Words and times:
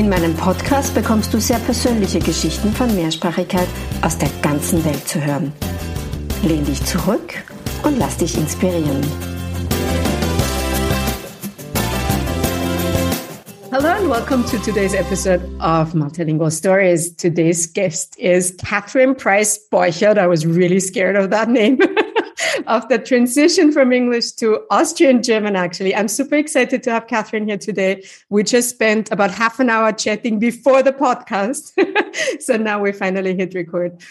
In 0.00 0.08
meinem 0.08 0.34
Podcast 0.34 0.94
bekommst 0.94 1.34
du 1.34 1.38
sehr 1.38 1.58
persönliche 1.58 2.20
Geschichten 2.20 2.72
von 2.72 2.94
Mehrsprachigkeit 2.94 3.68
aus 4.00 4.16
der 4.16 4.30
ganzen 4.40 4.82
Welt 4.82 5.06
zu 5.06 5.22
hören. 5.22 5.52
Lehn 6.42 6.64
dich 6.64 6.82
zurück 6.86 7.34
und 7.82 7.98
lass 7.98 8.16
dich 8.16 8.34
inspirieren. 8.38 9.02
Hello 13.70 13.88
and 13.88 14.08
welcome 14.08 14.42
to 14.44 14.56
today's 14.64 14.94
episode 14.94 15.42
of 15.60 15.92
Multilingual 15.92 16.50
Stories. 16.50 17.14
Today's 17.16 17.70
guest 17.70 18.18
is 18.18 18.56
Catherine 18.56 19.14
Price 19.14 19.60
Borchert. 19.70 20.16
I 20.16 20.26
was 20.26 20.46
really 20.46 20.80
scared 20.80 21.16
of 21.16 21.28
that 21.28 21.50
name. 21.50 21.78
of 22.66 22.88
the 22.88 22.98
transition 22.98 23.72
from 23.72 23.92
English 23.92 24.32
to 24.32 24.60
Austrian 24.70 25.22
German, 25.22 25.56
actually. 25.56 25.94
I'm 25.94 26.08
super 26.08 26.36
excited 26.36 26.82
to 26.84 26.90
have 26.90 27.06
Catherine 27.06 27.46
here 27.46 27.58
today. 27.58 28.04
We 28.28 28.42
just 28.42 28.70
spent 28.70 29.10
about 29.10 29.30
half 29.30 29.60
an 29.60 29.70
hour 29.70 29.92
chatting 29.92 30.38
before 30.38 30.82
the 30.82 30.92
podcast. 30.92 31.72
so 32.40 32.56
now 32.56 32.80
we 32.80 32.92
finally 32.92 33.36
hit 33.36 33.54
record. 33.54 34.02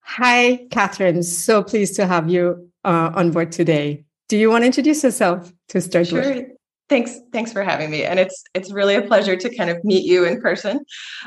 Hi, 0.00 0.66
Catherine. 0.70 1.22
So 1.22 1.62
pleased 1.62 1.96
to 1.96 2.06
have 2.06 2.28
you 2.28 2.70
uh, 2.84 3.10
on 3.14 3.32
board 3.32 3.52
today. 3.52 4.04
Do 4.28 4.36
you 4.36 4.50
want 4.50 4.62
to 4.62 4.66
introduce 4.66 5.04
yourself 5.04 5.52
to 5.68 5.80
start 5.80 6.08
sure. 6.08 6.20
with? 6.20 6.55
Thanks, 6.88 7.18
thanks 7.32 7.52
for 7.52 7.64
having 7.64 7.90
me, 7.90 8.04
and 8.04 8.20
it's 8.20 8.44
it's 8.54 8.72
really 8.72 8.94
a 8.94 9.02
pleasure 9.02 9.34
to 9.34 9.56
kind 9.56 9.70
of 9.70 9.82
meet 9.82 10.04
you 10.04 10.24
in 10.24 10.40
person 10.40 10.76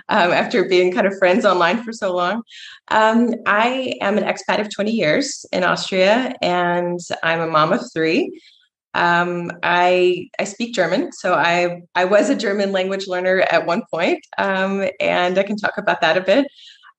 um, 0.07 0.31
after 0.31 0.63
being 0.69 0.93
kind 0.93 1.05
of 1.05 1.17
friends 1.17 1.45
online 1.45 1.83
for 1.83 1.91
so 1.91 2.15
long. 2.15 2.43
Um, 2.91 3.33
I 3.45 3.95
am 3.99 4.17
an 4.17 4.23
expat 4.23 4.61
of 4.61 4.73
twenty 4.73 4.91
years 4.91 5.45
in 5.51 5.65
Austria, 5.65 6.33
and 6.41 6.97
I'm 7.23 7.41
a 7.41 7.47
mom 7.47 7.73
of 7.73 7.81
three. 7.93 8.39
Um, 8.93 9.51
I 9.61 10.29
I 10.39 10.45
speak 10.45 10.73
German, 10.73 11.11
so 11.11 11.33
I 11.33 11.81
I 11.93 12.05
was 12.05 12.29
a 12.29 12.35
German 12.35 12.71
language 12.71 13.07
learner 13.07 13.41
at 13.51 13.65
one 13.65 13.83
point, 13.91 14.25
um, 14.37 14.87
and 15.01 15.37
I 15.37 15.43
can 15.43 15.57
talk 15.57 15.77
about 15.77 15.99
that 15.99 16.15
a 16.15 16.21
bit. 16.21 16.47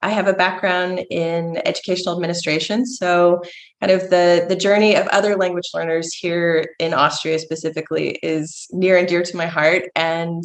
I 0.02 0.10
have 0.10 0.26
a 0.26 0.32
background 0.32 1.00
in 1.10 1.60
educational 1.66 2.14
administration, 2.14 2.86
so 2.86 3.42
kind 3.80 3.92
of 3.92 4.08
the 4.08 4.46
the 4.48 4.56
journey 4.56 4.96
of 4.96 5.06
other 5.08 5.36
language 5.36 5.68
learners 5.74 6.14
here 6.14 6.74
in 6.78 6.94
Austria 6.94 7.38
specifically 7.38 8.18
is 8.22 8.66
near 8.70 8.96
and 8.96 9.06
dear 9.06 9.22
to 9.22 9.36
my 9.36 9.46
heart. 9.46 9.84
And 9.94 10.42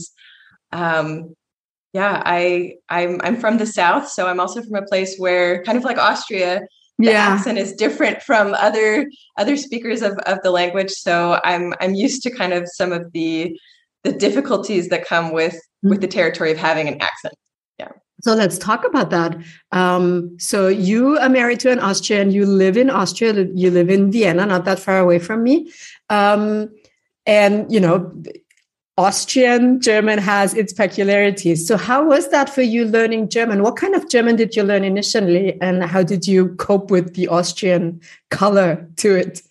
um, 0.74 1.36
yeah, 1.94 2.22
I 2.26 2.76
I'm 2.90 3.22
I'm 3.24 3.38
from 3.38 3.58
the 3.58 3.66
south, 3.66 4.10
so 4.10 4.28
I'm 4.28 4.42
also 4.42 4.62
from 4.62 4.76
a 4.76 4.86
place 4.86 5.16
where 5.18 5.64
kind 5.64 5.78
of 5.78 5.86
like 5.86 5.98
Austria, 5.98 6.62
the 7.00 7.12
yeah. 7.12 7.30
accent 7.30 7.58
is 7.58 7.74
different 7.74 8.22
from 8.22 8.54
other 8.56 9.10
other 9.38 9.56
speakers 9.56 10.02
of, 10.02 10.18
of 10.26 10.40
the 10.44 10.52
language. 10.52 10.92
So 10.92 11.40
I'm 11.46 11.74
I'm 11.80 11.96
used 11.96 12.24
to 12.24 12.30
kind 12.30 12.52
of 12.52 12.68
some 12.68 12.92
of 12.92 13.14
the 13.14 13.58
the 14.04 14.12
difficulties 14.12 14.90
that 14.90 15.06
come 15.06 15.32
with 15.32 15.54
mm-hmm. 15.54 15.92
with 15.92 16.02
the 16.02 16.08
territory 16.08 16.52
of 16.52 16.58
having 16.58 16.90
an 16.90 17.02
accent. 17.02 17.36
So 18.26 18.34
let's 18.34 18.58
talk 18.58 18.84
about 18.84 19.12
that. 19.12 19.38
Um, 19.72 20.36
so 20.40 20.68
you 20.68 21.16
are 21.20 21.30
married 21.30 21.60
to 21.60 21.72
an 21.72 21.78
Austrian. 21.78 22.32
You 22.32 22.48
live 22.48 22.76
in 22.76 22.90
Austria. 22.90 23.46
You 23.54 23.70
live 23.70 23.88
in 23.88 24.12
Vienna, 24.12 24.48
not 24.48 24.66
that 24.66 24.80
far 24.80 24.98
away 24.98 25.20
from 25.20 25.44
me. 25.44 25.72
Um, 26.10 26.72
and 27.28 27.72
you 27.72 27.80
know, 27.80 28.12
Austrian 28.98 29.80
German 29.80 30.18
has 30.18 30.56
its 30.56 30.74
peculiarities. 30.74 31.68
So 31.68 31.78
how 31.78 32.04
was 32.04 32.30
that 32.30 32.50
for 32.50 32.64
you 32.64 32.86
learning 32.86 33.30
German? 33.30 33.62
What 33.62 33.76
kind 33.76 33.94
of 33.94 34.10
German 34.10 34.38
did 34.38 34.56
you 34.56 34.64
learn 34.64 34.84
initially, 34.84 35.62
and 35.62 35.84
how 35.84 36.02
did 36.02 36.26
you 36.26 36.56
cope 36.56 36.90
with 36.90 37.14
the 37.14 37.28
Austrian 37.28 38.02
color 38.32 38.90
to 38.96 39.16
it? 39.16 39.44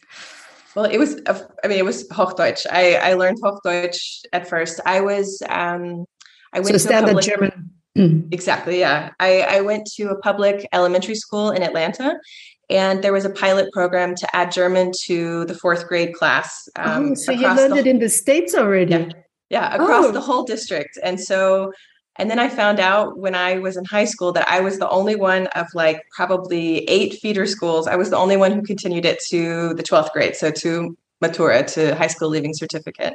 Well, 0.75 0.87
it 0.87 0.99
was. 0.99 1.21
I 1.29 1.69
mean, 1.69 1.79
it 1.79 1.85
was 1.85 2.09
Hochdeutsch. 2.09 2.67
I, 2.73 2.97
I 2.97 3.15
learned 3.15 3.41
Hochdeutsch 3.41 4.25
at 4.33 4.49
first. 4.49 4.81
I 4.85 5.01
was. 5.01 5.45
Um, 5.49 6.07
I 6.53 6.59
went 6.59 6.71
so 6.71 6.79
standard 6.79 7.23
German 7.23 7.71
Mm. 7.97 8.33
Exactly. 8.33 8.81
Yeah. 8.81 9.11
I, 9.21 9.43
I 9.43 9.61
went 9.61 9.87
to 9.97 10.09
a 10.09 10.19
public 10.19 10.67
elementary 10.73 11.15
school 11.15 11.51
in 11.51 11.63
Atlanta 11.63 12.19
and 12.71 13.05
there 13.05 13.13
was 13.13 13.25
a 13.25 13.31
pilot 13.31 13.73
program 13.73 14.15
to 14.17 14.37
add 14.37 14.51
German 14.51 14.93
to 15.05 15.45
the 15.45 15.55
fourth 15.55 15.87
grade 15.87 16.15
class. 16.15 16.69
Um, 16.77 17.11
oh, 17.11 17.15
so 17.15 17.31
you 17.33 17.47
learned 17.47 17.75
the, 17.75 17.79
it 17.79 17.87
in 17.87 17.99
the 17.99 18.09
States 18.09 18.55
already? 18.55 18.93
Yeah. 18.93 19.09
yeah 19.51 19.75
across 19.75 20.07
oh. 20.07 20.13
the 20.13 20.21
whole 20.21 20.45
district. 20.45 20.99
And 21.03 21.21
so, 21.21 21.73
and 22.17 22.31
then 22.31 22.39
I 22.39 22.49
found 22.49 22.81
out 22.81 23.19
when 23.19 23.35
I 23.35 23.59
was 23.59 23.77
in 23.77 23.85
high 23.85 24.07
school 24.07 24.33
that 24.33 24.49
I 24.49 24.61
was 24.61 24.79
the 24.79 24.89
only 24.89 25.15
one 25.15 25.47
of 25.49 25.67
like 25.75 26.03
probably 26.11 26.79
eight 26.89 27.15
feeder 27.15 27.47
schools. 27.47 27.87
I 27.87 27.97
was 27.97 28.11
the 28.11 28.17
only 28.17 28.37
one 28.37 28.53
who 28.53 28.63
continued 28.63 29.05
it 29.05 29.21
to 29.29 29.75
the 29.75 29.83
12th 29.83 30.13
grade. 30.13 30.35
So 30.35 30.51
to 30.51 30.97
Matura, 31.23 31.67
to 31.75 31.95
high 31.95 32.07
school 32.07 32.29
leaving 32.29 32.55
certificate. 32.55 33.15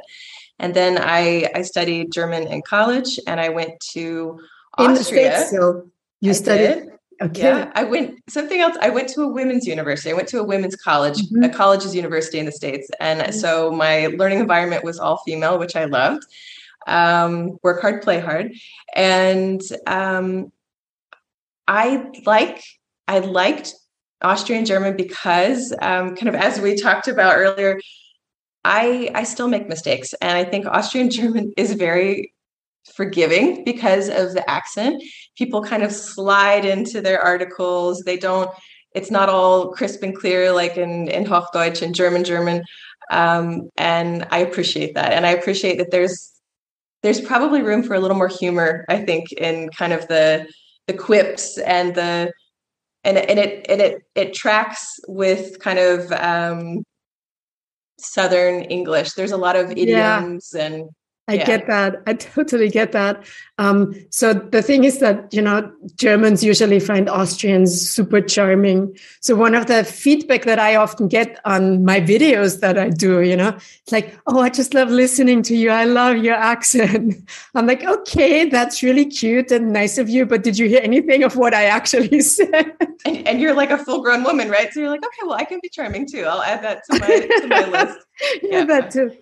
And 0.58 0.74
then 0.74 0.98
I, 1.00 1.50
I 1.54 1.62
studied 1.62 2.12
German 2.12 2.46
in 2.46 2.62
college 2.62 3.18
and 3.26 3.40
I 3.40 3.48
went 3.48 3.80
to 3.92 4.38
in 4.78 4.90
Austria. 4.92 5.30
the 5.30 5.36
States 5.36 5.48
still. 5.48 5.86
You 6.20 6.30
I 6.30 6.34
studied? 6.34 6.66
Did. 6.66 6.90
Okay. 7.22 7.42
Yeah, 7.42 7.70
I 7.74 7.84
went 7.84 8.18
something 8.30 8.60
else. 8.60 8.76
I 8.80 8.88
went 8.88 9.08
to 9.10 9.22
a 9.22 9.28
women's 9.28 9.66
university. 9.66 10.10
I 10.10 10.14
went 10.14 10.28
to 10.28 10.38
a 10.38 10.44
women's 10.44 10.76
college, 10.76 11.18
mm-hmm. 11.18 11.42
a 11.42 11.50
college's 11.50 11.94
university 11.94 12.38
in 12.38 12.46
the 12.46 12.52
States. 12.52 12.90
And 12.98 13.20
mm-hmm. 13.20 13.32
so 13.32 13.70
my 13.70 14.06
learning 14.06 14.38
environment 14.38 14.84
was 14.84 14.98
all 14.98 15.18
female, 15.18 15.58
which 15.58 15.76
I 15.76 15.84
loved. 15.84 16.22
Um, 16.86 17.58
work 17.62 17.82
hard, 17.82 18.00
play 18.00 18.20
hard. 18.20 18.52
And 18.96 19.60
um, 19.86 20.50
I 21.68 22.06
like, 22.24 22.62
I 23.06 23.18
liked 23.18 23.74
Austrian 24.22 24.64
German 24.64 24.96
because 24.96 25.74
um, 25.82 26.16
kind 26.16 26.28
of 26.28 26.34
as 26.34 26.58
we 26.58 26.74
talked 26.74 27.06
about 27.06 27.36
earlier, 27.36 27.78
I 28.64 29.10
I 29.14 29.24
still 29.24 29.48
make 29.48 29.68
mistakes. 29.68 30.14
And 30.20 30.36
I 30.36 30.44
think 30.44 30.66
Austrian 30.66 31.10
German 31.18 31.52
is 31.56 31.72
very 31.74 32.29
forgiving 32.94 33.64
because 33.64 34.08
of 34.08 34.34
the 34.34 34.48
accent. 34.48 35.02
People 35.36 35.62
kind 35.62 35.82
of 35.82 35.92
slide 35.92 36.64
into 36.64 37.00
their 37.00 37.20
articles. 37.20 38.02
They 38.04 38.16
don't, 38.16 38.50
it's 38.94 39.10
not 39.10 39.28
all 39.28 39.70
crisp 39.72 40.02
and 40.02 40.16
clear 40.16 40.52
like 40.52 40.76
in, 40.76 41.08
in 41.08 41.24
Hochdeutsch 41.24 41.82
and 41.82 41.94
German 41.94 42.24
German. 42.24 42.62
Um, 43.10 43.70
and 43.76 44.26
I 44.30 44.38
appreciate 44.38 44.94
that. 44.94 45.12
And 45.12 45.26
I 45.26 45.30
appreciate 45.30 45.78
that 45.78 45.90
there's 45.90 46.28
there's 47.02 47.20
probably 47.20 47.62
room 47.62 47.82
for 47.82 47.94
a 47.94 48.00
little 48.00 48.16
more 48.16 48.28
humor, 48.28 48.84
I 48.90 48.98
think, 48.98 49.32
in 49.32 49.70
kind 49.70 49.94
of 49.94 50.06
the 50.08 50.46
the 50.86 50.92
quips 50.92 51.56
and 51.58 51.94
the 51.94 52.32
and, 53.04 53.16
and 53.16 53.38
it 53.38 53.66
and 53.68 53.80
it 53.80 54.02
it 54.14 54.34
tracks 54.34 54.98
with 55.08 55.58
kind 55.60 55.78
of 55.78 56.10
um 56.12 56.82
southern 57.98 58.62
english 58.62 59.12
there's 59.12 59.32
a 59.32 59.36
lot 59.36 59.56
of 59.56 59.70
idioms 59.72 60.52
yeah. 60.54 60.64
and 60.64 60.90
I 61.28 61.34
yeah. 61.34 61.46
get 61.46 61.66
that. 61.68 62.02
I 62.06 62.14
totally 62.14 62.68
get 62.68 62.90
that. 62.92 63.24
Um, 63.58 63.94
so 64.10 64.32
the 64.32 64.62
thing 64.62 64.84
is 64.84 64.98
that, 64.98 65.32
you 65.32 65.40
know, 65.40 65.70
Germans 65.94 66.42
usually 66.42 66.80
find 66.80 67.08
Austrians 67.08 67.88
super 67.88 68.20
charming. 68.20 68.96
So 69.20 69.36
one 69.36 69.54
of 69.54 69.66
the 69.66 69.84
feedback 69.84 70.44
that 70.44 70.58
I 70.58 70.74
often 70.74 71.06
get 71.06 71.38
on 71.44 71.84
my 71.84 72.00
videos 72.00 72.60
that 72.60 72.78
I 72.78 72.88
do, 72.88 73.20
you 73.20 73.36
know, 73.36 73.50
it's 73.50 73.92
like, 73.92 74.18
oh, 74.26 74.40
I 74.40 74.48
just 74.48 74.74
love 74.74 74.88
listening 74.88 75.42
to 75.44 75.56
you. 75.56 75.70
I 75.70 75.84
love 75.84 76.16
your 76.16 76.34
accent. 76.34 77.14
I'm 77.54 77.66
like, 77.66 77.84
okay, 77.84 78.48
that's 78.48 78.82
really 78.82 79.04
cute 79.04 79.52
and 79.52 79.72
nice 79.72 79.98
of 79.98 80.08
you. 80.08 80.26
But 80.26 80.42
did 80.42 80.58
you 80.58 80.68
hear 80.68 80.80
anything 80.82 81.22
of 81.22 81.36
what 81.36 81.54
I 81.54 81.66
actually 81.66 82.20
said? 82.22 82.72
And, 83.04 83.28
and 83.28 83.40
you're 83.40 83.54
like 83.54 83.70
a 83.70 83.78
full 83.78 84.02
grown 84.02 84.24
woman, 84.24 84.48
right? 84.48 84.72
So 84.72 84.80
you're 84.80 84.90
like, 84.90 85.04
okay, 85.04 85.26
well, 85.26 85.34
I 85.34 85.44
can 85.44 85.60
be 85.62 85.68
charming 85.68 86.08
too. 86.08 86.24
I'll 86.24 86.42
add 86.42 86.64
that 86.64 86.82
to 86.90 86.98
my, 86.98 87.06
to 87.06 87.46
my 87.46 87.66
list. 87.66 87.98
yeah, 88.20 88.38
yeah, 88.42 88.64
that 88.64 88.90
too. 88.90 89.12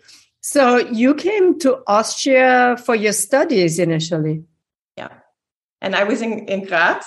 So 0.50 0.78
you 0.78 1.14
came 1.14 1.58
to 1.58 1.82
Austria 1.86 2.78
for 2.86 2.94
your 2.94 3.12
studies 3.12 3.78
initially. 3.78 4.44
Yeah. 4.96 5.10
And 5.82 5.94
I 5.94 6.04
was 6.04 6.22
in, 6.22 6.46
in 6.46 6.64
Graz. 6.64 7.04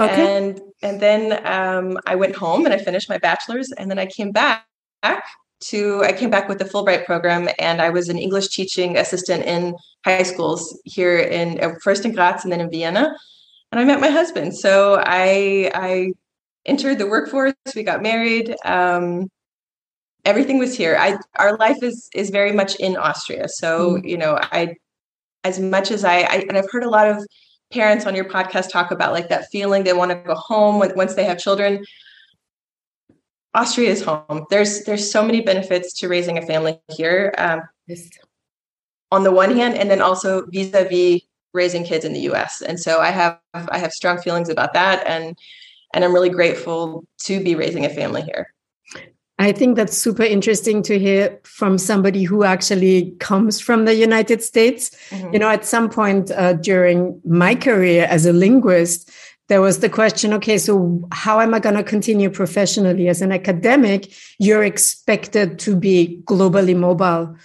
Okay. 0.00 0.36
And 0.36 0.60
and 0.82 1.00
then 1.00 1.46
um, 1.46 1.96
I 2.04 2.16
went 2.16 2.34
home 2.34 2.64
and 2.64 2.74
I 2.74 2.78
finished 2.78 3.08
my 3.08 3.18
bachelor's 3.18 3.70
and 3.70 3.88
then 3.88 4.00
I 4.00 4.06
came 4.06 4.32
back 4.32 4.66
to 5.70 6.02
I 6.02 6.12
came 6.14 6.30
back 6.30 6.48
with 6.48 6.58
the 6.58 6.64
Fulbright 6.64 7.06
program 7.06 7.48
and 7.60 7.80
I 7.80 7.90
was 7.90 8.08
an 8.08 8.18
English 8.18 8.48
teaching 8.48 8.98
assistant 8.98 9.44
in 9.44 9.76
high 10.04 10.24
schools 10.24 10.76
here 10.84 11.18
in 11.18 11.62
uh, 11.62 11.74
first 11.80 12.04
in 12.04 12.10
Graz 12.10 12.42
and 12.42 12.52
then 12.52 12.60
in 12.60 12.70
Vienna. 12.72 13.14
And 13.70 13.80
I 13.80 13.84
met 13.84 14.00
my 14.00 14.10
husband. 14.10 14.58
So 14.58 15.00
I 15.00 15.70
I 15.72 16.12
entered 16.66 16.98
the 16.98 17.06
workforce. 17.06 17.54
We 17.76 17.84
got 17.84 18.02
married. 18.02 18.56
Um, 18.64 19.30
everything 20.24 20.58
was 20.58 20.76
here. 20.76 20.96
I 20.98 21.18
our 21.38 21.56
life 21.58 21.82
is 21.82 22.08
is 22.14 22.30
very 22.30 22.52
much 22.52 22.76
in 22.76 22.96
Austria. 22.96 23.48
So, 23.48 23.96
mm. 23.96 24.08
you 24.08 24.16
know, 24.16 24.38
I 24.40 24.76
as 25.44 25.60
much 25.60 25.90
as 25.90 26.04
I, 26.04 26.20
I 26.20 26.44
and 26.48 26.56
I've 26.56 26.70
heard 26.70 26.84
a 26.84 26.90
lot 26.90 27.08
of 27.08 27.24
parents 27.72 28.06
on 28.06 28.14
your 28.14 28.24
podcast 28.24 28.70
talk 28.70 28.90
about 28.90 29.12
like 29.12 29.28
that 29.28 29.46
feeling 29.50 29.84
they 29.84 29.92
want 29.92 30.10
to 30.10 30.16
go 30.16 30.34
home 30.34 30.78
when, 30.78 30.94
once 30.96 31.14
they 31.14 31.24
have 31.24 31.38
children. 31.38 31.84
Austria 33.54 33.90
is 33.90 34.02
home. 34.02 34.46
There's 34.50 34.84
there's 34.84 35.10
so 35.10 35.24
many 35.24 35.40
benefits 35.40 35.92
to 36.00 36.08
raising 36.08 36.38
a 36.38 36.42
family 36.42 36.80
here. 36.90 37.34
Um. 37.38 37.62
On 39.12 39.22
the 39.22 39.30
one 39.30 39.54
hand, 39.54 39.76
and 39.76 39.88
then 39.88 40.00
also 40.00 40.44
vis-a-vis 40.46 41.20
raising 41.52 41.84
kids 41.84 42.04
in 42.04 42.12
the 42.12 42.20
U.S. 42.20 42.62
And 42.62 42.80
so 42.80 43.00
I 43.00 43.10
have 43.10 43.38
I 43.54 43.78
have 43.78 43.92
strong 43.92 44.18
feelings 44.18 44.48
about 44.48 44.72
that, 44.72 45.06
and 45.06 45.38
and 45.94 46.04
I'm 46.04 46.12
really 46.12 46.30
grateful 46.30 47.04
to 47.26 47.42
be 47.42 47.54
raising 47.54 47.84
a 47.84 47.90
family 47.90 48.22
here. 48.22 48.52
I 49.38 49.50
think 49.50 49.76
that's 49.76 49.96
super 49.96 50.22
interesting 50.22 50.82
to 50.84 50.98
hear 50.98 51.40
from 51.42 51.76
somebody 51.76 52.22
who 52.22 52.44
actually 52.44 53.10
comes 53.18 53.60
from 53.60 53.84
the 53.84 53.94
United 53.94 54.42
States. 54.42 54.90
Mm-hmm. 55.10 55.32
You 55.32 55.38
know, 55.40 55.48
at 55.48 55.64
some 55.64 55.90
point 55.90 56.30
uh, 56.30 56.52
during 56.52 57.20
my 57.24 57.56
career 57.56 58.06
as 58.08 58.26
a 58.26 58.32
linguist, 58.32 59.10
there 59.48 59.60
was 59.60 59.80
the 59.80 59.90
question 59.90 60.32
okay, 60.34 60.56
so 60.56 61.06
how 61.12 61.40
am 61.40 61.52
I 61.52 61.58
going 61.58 61.74
to 61.74 61.82
continue 61.82 62.30
professionally? 62.30 63.08
As 63.08 63.20
an 63.20 63.32
academic, 63.32 64.12
you're 64.38 64.64
expected 64.64 65.58
to 65.60 65.76
be 65.76 66.22
globally 66.24 66.76
mobile. 66.76 67.36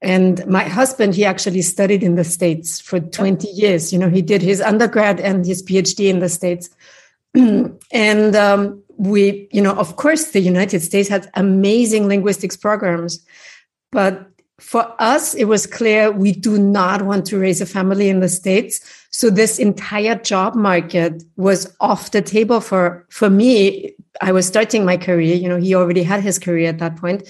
And 0.00 0.46
my 0.46 0.64
husband, 0.64 1.14
he 1.14 1.24
actually 1.24 1.62
studied 1.62 2.02
in 2.02 2.14
the 2.14 2.24
States 2.24 2.80
for 2.80 3.00
20 3.00 3.48
years. 3.48 3.92
You 3.92 3.98
know, 3.98 4.08
he 4.08 4.22
did 4.22 4.40
his 4.40 4.60
undergrad 4.60 5.18
and 5.18 5.44
his 5.44 5.62
PhD 5.62 6.08
in 6.08 6.20
the 6.20 6.28
States. 6.28 6.70
and 7.34 8.36
um, 8.36 8.83
we, 8.96 9.48
you 9.52 9.62
know, 9.62 9.74
of 9.74 9.96
course, 9.96 10.30
the 10.30 10.40
United 10.40 10.80
States 10.80 11.08
has 11.08 11.28
amazing 11.34 12.06
linguistics 12.08 12.56
programs, 12.56 13.24
but 13.92 14.30
for 14.60 14.94
us, 14.98 15.34
it 15.34 15.44
was 15.44 15.66
clear 15.66 16.10
we 16.12 16.32
do 16.32 16.58
not 16.58 17.02
want 17.02 17.26
to 17.26 17.38
raise 17.38 17.60
a 17.60 17.66
family 17.66 18.08
in 18.08 18.20
the 18.20 18.28
States. 18.28 18.80
So 19.10 19.28
this 19.28 19.58
entire 19.58 20.14
job 20.14 20.54
market 20.54 21.22
was 21.36 21.74
off 21.80 22.12
the 22.12 22.22
table 22.22 22.60
for, 22.60 23.04
for 23.10 23.28
me. 23.28 23.94
I 24.20 24.32
was 24.32 24.46
starting 24.46 24.84
my 24.84 24.96
career, 24.96 25.34
you 25.34 25.48
know, 25.48 25.56
he 25.56 25.74
already 25.74 26.02
had 26.02 26.22
his 26.22 26.38
career 26.38 26.68
at 26.68 26.78
that 26.78 26.96
point. 26.96 27.28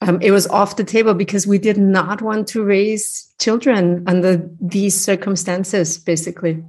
Um, 0.00 0.20
it 0.20 0.32
was 0.32 0.46
off 0.48 0.76
the 0.76 0.84
table 0.84 1.14
because 1.14 1.46
we 1.46 1.58
did 1.58 1.78
not 1.78 2.22
want 2.22 2.48
to 2.48 2.64
raise 2.64 3.32
children 3.38 4.04
under 4.06 4.48
these 4.60 4.98
circumstances, 4.98 5.98
basically. 5.98 6.62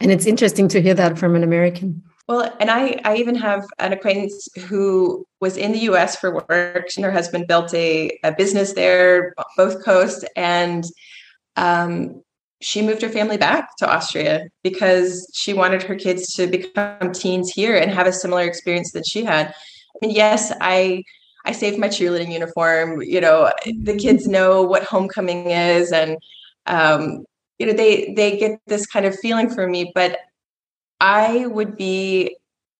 And 0.00 0.12
it's 0.12 0.26
interesting 0.26 0.68
to 0.68 0.82
hear 0.82 0.94
that 0.94 1.18
from 1.18 1.34
an 1.34 1.42
American. 1.42 2.02
Well, 2.30 2.48
and 2.60 2.70
I, 2.70 2.96
I 3.04 3.16
even 3.16 3.34
have 3.34 3.66
an 3.80 3.92
acquaintance 3.92 4.48
who 4.68 5.26
was 5.40 5.56
in 5.56 5.72
the 5.72 5.80
US 5.90 6.14
for 6.14 6.32
work. 6.32 6.86
And 6.94 7.04
her 7.04 7.10
husband 7.10 7.48
built 7.48 7.74
a, 7.74 8.16
a 8.22 8.30
business 8.30 8.74
there, 8.74 9.34
both 9.56 9.84
coasts. 9.84 10.24
And 10.36 10.84
um, 11.56 12.22
she 12.60 12.82
moved 12.82 13.02
her 13.02 13.08
family 13.08 13.36
back 13.36 13.76
to 13.78 13.92
Austria 13.92 14.46
because 14.62 15.28
she 15.34 15.52
wanted 15.52 15.82
her 15.82 15.96
kids 15.96 16.32
to 16.34 16.46
become 16.46 17.10
teens 17.10 17.50
here 17.50 17.76
and 17.76 17.90
have 17.90 18.06
a 18.06 18.12
similar 18.12 18.42
experience 18.42 18.92
that 18.92 19.08
she 19.08 19.24
had. 19.24 19.52
Yes, 20.00 20.52
I 20.60 21.02
I 21.46 21.50
saved 21.50 21.80
my 21.80 21.88
cheerleading 21.88 22.30
uniform. 22.32 23.02
You 23.02 23.22
know, 23.22 23.50
the 23.82 23.96
kids 23.96 24.28
know 24.28 24.62
what 24.62 24.84
homecoming 24.84 25.50
is, 25.50 25.90
and 25.90 26.16
um, 26.66 27.24
you 27.58 27.66
know 27.66 27.72
they 27.72 28.14
they 28.14 28.38
get 28.38 28.60
this 28.68 28.86
kind 28.86 29.04
of 29.04 29.18
feeling 29.18 29.50
for 29.50 29.66
me. 29.66 29.90
But 29.96 30.18
I 31.00 31.46
would 31.46 31.76
be 31.76 32.36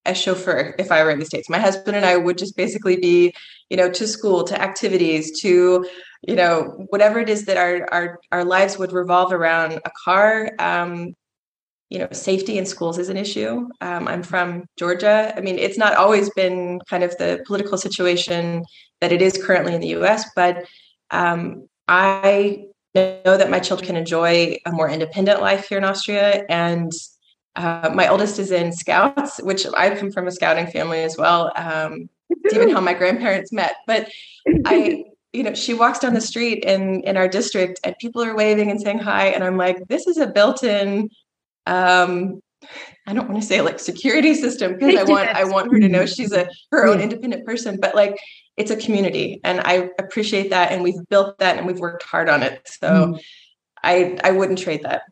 a 0.06 0.14
chauffeur 0.14 0.74
if 0.78 0.90
I 0.90 1.02
were 1.02 1.10
in 1.10 1.18
the 1.18 1.26
States. 1.26 1.48
My 1.48 1.58
husband 1.58 1.96
and 1.96 2.06
I 2.06 2.16
would 2.16 2.38
just 2.38 2.56
basically 2.56 2.96
be, 2.96 3.34
you 3.68 3.76
know, 3.76 3.90
to 3.90 4.06
school, 4.06 4.44
to 4.44 4.60
activities, 4.60 5.40
to, 5.40 5.86
you 6.22 6.36
know, 6.36 6.86
whatever 6.88 7.20
it 7.20 7.28
is 7.28 7.44
that 7.46 7.56
our 7.56 7.86
our 7.92 8.20
our 8.32 8.44
lives 8.44 8.78
would 8.78 8.92
revolve 8.92 9.32
around 9.32 9.80
a 9.84 9.90
car. 10.04 10.50
Um, 10.58 11.14
you 11.90 11.98
know, 11.98 12.08
safety 12.12 12.56
in 12.56 12.64
schools 12.64 12.98
is 12.98 13.08
an 13.08 13.16
issue. 13.16 13.68
Um, 13.80 14.06
I'm 14.06 14.22
from 14.22 14.64
Georgia. 14.78 15.34
I 15.36 15.40
mean, 15.40 15.58
it's 15.58 15.76
not 15.76 15.94
always 15.96 16.30
been 16.30 16.80
kind 16.88 17.02
of 17.02 17.16
the 17.18 17.42
political 17.46 17.76
situation 17.76 18.64
that 19.00 19.10
it 19.10 19.20
is 19.20 19.42
currently 19.44 19.74
in 19.74 19.80
the 19.80 19.88
U.S., 19.88 20.30
but 20.36 20.64
um, 21.10 21.68
I 21.88 22.66
know 22.94 23.20
that 23.24 23.50
my 23.50 23.58
children 23.58 23.88
can 23.88 23.96
enjoy 23.96 24.56
a 24.64 24.70
more 24.70 24.88
independent 24.88 25.40
life 25.40 25.68
here 25.68 25.78
in 25.78 25.84
Austria, 25.84 26.44
and 26.48 26.92
uh, 27.56 27.90
my 27.94 28.08
oldest 28.08 28.38
is 28.38 28.50
in 28.50 28.72
Scouts, 28.72 29.42
which 29.42 29.66
I 29.76 29.94
come 29.96 30.10
from 30.10 30.26
a 30.26 30.30
scouting 30.30 30.66
family 30.68 31.02
as 31.02 31.16
well. 31.16 31.52
Um, 31.56 32.08
it's 32.28 32.54
even 32.54 32.70
how 32.70 32.80
my 32.80 32.94
grandparents 32.94 33.52
met. 33.52 33.76
But 33.86 34.08
I, 34.64 35.04
you 35.32 35.42
know, 35.42 35.54
she 35.54 35.74
walks 35.74 35.98
down 35.98 36.14
the 36.14 36.20
street 36.20 36.64
in 36.64 37.02
in 37.02 37.16
our 37.16 37.28
district, 37.28 37.80
and 37.84 37.94
people 38.00 38.22
are 38.22 38.36
waving 38.36 38.70
and 38.70 38.80
saying 38.80 38.98
hi, 38.98 39.26
and 39.26 39.42
I'm 39.42 39.56
like, 39.56 39.88
this 39.88 40.06
is 40.06 40.18
a 40.18 40.26
built-in. 40.26 41.10
Um, 41.66 42.40
I 43.06 43.14
don't 43.14 43.28
want 43.28 43.40
to 43.40 43.46
say 43.46 43.62
like 43.62 43.80
security 43.80 44.34
system 44.34 44.74
because 44.74 44.96
I 44.96 45.04
want 45.04 45.28
I 45.30 45.44
want 45.44 45.72
her 45.72 45.80
to 45.80 45.88
know 45.88 46.06
she's 46.06 46.32
a 46.32 46.48
her 46.70 46.86
own 46.86 47.00
independent 47.00 47.44
person, 47.46 47.78
but 47.80 47.94
like 47.94 48.16
it's 48.56 48.70
a 48.70 48.76
community, 48.76 49.40
and 49.42 49.60
I 49.64 49.90
appreciate 49.98 50.50
that, 50.50 50.70
and 50.70 50.82
we've 50.82 51.08
built 51.08 51.38
that, 51.38 51.56
and 51.56 51.66
we've 51.66 51.80
worked 51.80 52.04
hard 52.04 52.28
on 52.28 52.42
it. 52.42 52.60
So. 52.66 52.88
Mm. 52.88 53.20
I, 53.82 54.18
I 54.22 54.32
wouldn't 54.32 54.58
trade 54.58 54.82
that. 54.82 55.04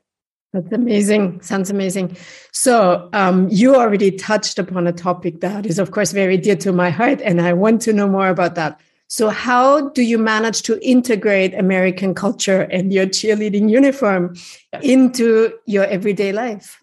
That's 0.52 0.72
amazing. 0.72 1.42
Sounds 1.42 1.68
amazing. 1.68 2.16
So, 2.52 3.10
um, 3.12 3.48
you 3.50 3.76
already 3.76 4.10
touched 4.10 4.58
upon 4.58 4.86
a 4.86 4.92
topic 4.92 5.40
that 5.40 5.66
is, 5.66 5.78
of 5.78 5.90
course, 5.90 6.12
very 6.12 6.38
dear 6.38 6.56
to 6.56 6.72
my 6.72 6.88
heart, 6.88 7.20
and 7.20 7.40
I 7.40 7.52
want 7.52 7.82
to 7.82 7.92
know 7.92 8.08
more 8.08 8.28
about 8.28 8.54
that. 8.54 8.80
So, 9.08 9.28
how 9.28 9.90
do 9.90 10.02
you 10.02 10.16
manage 10.16 10.62
to 10.62 10.78
integrate 10.80 11.54
American 11.54 12.14
culture 12.14 12.62
and 12.62 12.92
your 12.92 13.06
cheerleading 13.06 13.68
uniform 13.68 14.36
into 14.80 15.52
your 15.66 15.84
everyday 15.84 16.32
life? 16.32 16.82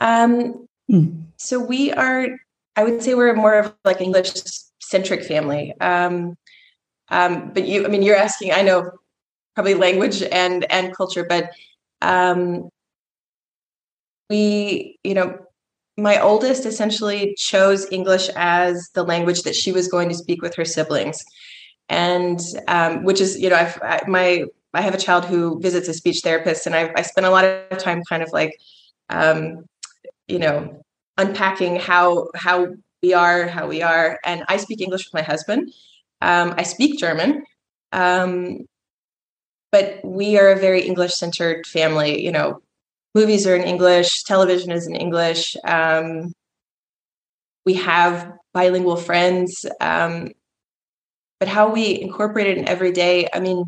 Um, 0.00 0.66
mm. 0.90 1.22
So, 1.36 1.60
we 1.60 1.92
are, 1.92 2.28
I 2.74 2.82
would 2.82 3.00
say, 3.00 3.14
we're 3.14 3.34
more 3.34 3.60
of 3.60 3.74
like 3.84 4.00
English 4.00 4.32
centric 4.80 5.22
family. 5.22 5.72
Um, 5.80 6.36
um, 7.10 7.52
but 7.54 7.64
you, 7.64 7.84
I 7.84 7.88
mean, 7.88 8.02
you're 8.02 8.16
asking, 8.16 8.52
I 8.52 8.62
know 8.62 8.90
probably 9.54 9.74
language 9.74 10.22
and 10.22 10.70
and 10.70 10.94
culture, 10.96 11.24
but 11.24 11.50
um, 12.02 12.68
we, 14.28 14.98
you 15.04 15.14
know, 15.14 15.38
my 15.96 16.20
oldest 16.20 16.66
essentially 16.66 17.34
chose 17.38 17.90
English 17.90 18.28
as 18.36 18.90
the 18.94 19.02
language 19.02 19.42
that 19.42 19.54
she 19.54 19.72
was 19.72 19.88
going 19.88 20.08
to 20.08 20.14
speak 20.14 20.42
with 20.42 20.54
her 20.56 20.64
siblings, 20.64 21.24
and 21.88 22.40
um, 22.68 23.04
which 23.04 23.20
is, 23.20 23.38
you 23.38 23.48
know, 23.48 23.56
I've 23.56 23.78
I, 23.82 24.00
my 24.06 24.44
I 24.74 24.82
have 24.82 24.94
a 24.94 24.98
child 24.98 25.24
who 25.24 25.58
visits 25.60 25.88
a 25.88 25.94
speech 25.94 26.20
therapist, 26.20 26.66
and 26.66 26.74
I've 26.74 26.90
I 26.96 27.02
spent 27.02 27.26
a 27.26 27.30
lot 27.30 27.44
of 27.44 27.78
time 27.78 28.02
kind 28.08 28.22
of 28.22 28.30
like, 28.32 28.58
um, 29.08 29.64
you 30.28 30.38
know, 30.38 30.82
unpacking 31.16 31.76
how 31.76 32.28
how 32.34 32.68
we 33.02 33.14
are, 33.14 33.46
how 33.46 33.66
we 33.66 33.82
are, 33.82 34.18
and 34.24 34.44
I 34.48 34.58
speak 34.58 34.80
English 34.82 35.06
with 35.06 35.14
my 35.14 35.22
husband. 35.22 35.72
Um, 36.20 36.54
I 36.58 36.62
speak 36.62 36.98
German. 36.98 37.44
Um, 37.92 38.66
but 39.72 40.00
we 40.04 40.38
are 40.38 40.50
a 40.50 40.58
very 40.58 40.82
English 40.82 41.14
centered 41.14 41.66
family. 41.66 42.24
You 42.24 42.32
know, 42.32 42.60
movies 43.14 43.46
are 43.46 43.56
in 43.56 43.62
English, 43.62 44.24
television 44.24 44.70
is 44.72 44.86
in 44.86 44.94
English. 44.94 45.56
Um, 45.64 46.32
we 47.64 47.74
have 47.74 48.32
bilingual 48.54 48.96
friends. 48.96 49.66
Um, 49.80 50.30
but 51.38 51.48
how 51.48 51.70
we 51.70 52.00
incorporate 52.00 52.46
it 52.46 52.58
in 52.58 52.68
every 52.68 52.92
day, 52.92 53.28
I 53.34 53.40
mean, 53.40 53.64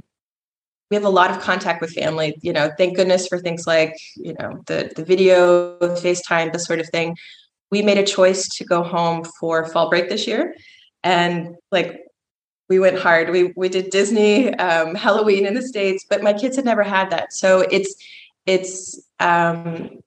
we 0.90 0.94
have 0.94 1.04
a 1.04 1.10
lot 1.10 1.30
of 1.30 1.40
contact 1.40 1.82
with 1.82 1.92
family. 1.92 2.38
You 2.40 2.52
know, 2.52 2.70
thank 2.78 2.96
goodness 2.96 3.26
for 3.26 3.38
things 3.38 3.66
like, 3.66 3.94
you 4.16 4.34
know, 4.38 4.62
the, 4.66 4.90
the 4.96 5.04
video, 5.04 5.78
FaceTime, 5.78 6.52
this 6.52 6.64
sort 6.64 6.80
of 6.80 6.88
thing. 6.88 7.16
We 7.70 7.82
made 7.82 7.98
a 7.98 8.04
choice 8.04 8.48
to 8.56 8.64
go 8.64 8.82
home 8.82 9.24
for 9.38 9.66
fall 9.66 9.90
break 9.90 10.08
this 10.08 10.26
year. 10.26 10.54
And 11.04 11.56
like 11.70 12.00
we 12.68 12.78
went 12.78 12.98
hard. 12.98 13.30
We 13.30 13.52
we 13.56 13.68
did 13.68 13.90
Disney, 13.90 14.54
um, 14.54 14.94
Halloween 14.94 15.46
in 15.46 15.54
the 15.54 15.62
states, 15.62 16.04
but 16.08 16.22
my 16.22 16.32
kids 16.32 16.56
had 16.56 16.64
never 16.64 16.82
had 16.82 17.10
that. 17.10 17.32
So 17.32 17.60
it's 17.70 17.94
it's 18.46 19.00
um, 19.20 20.00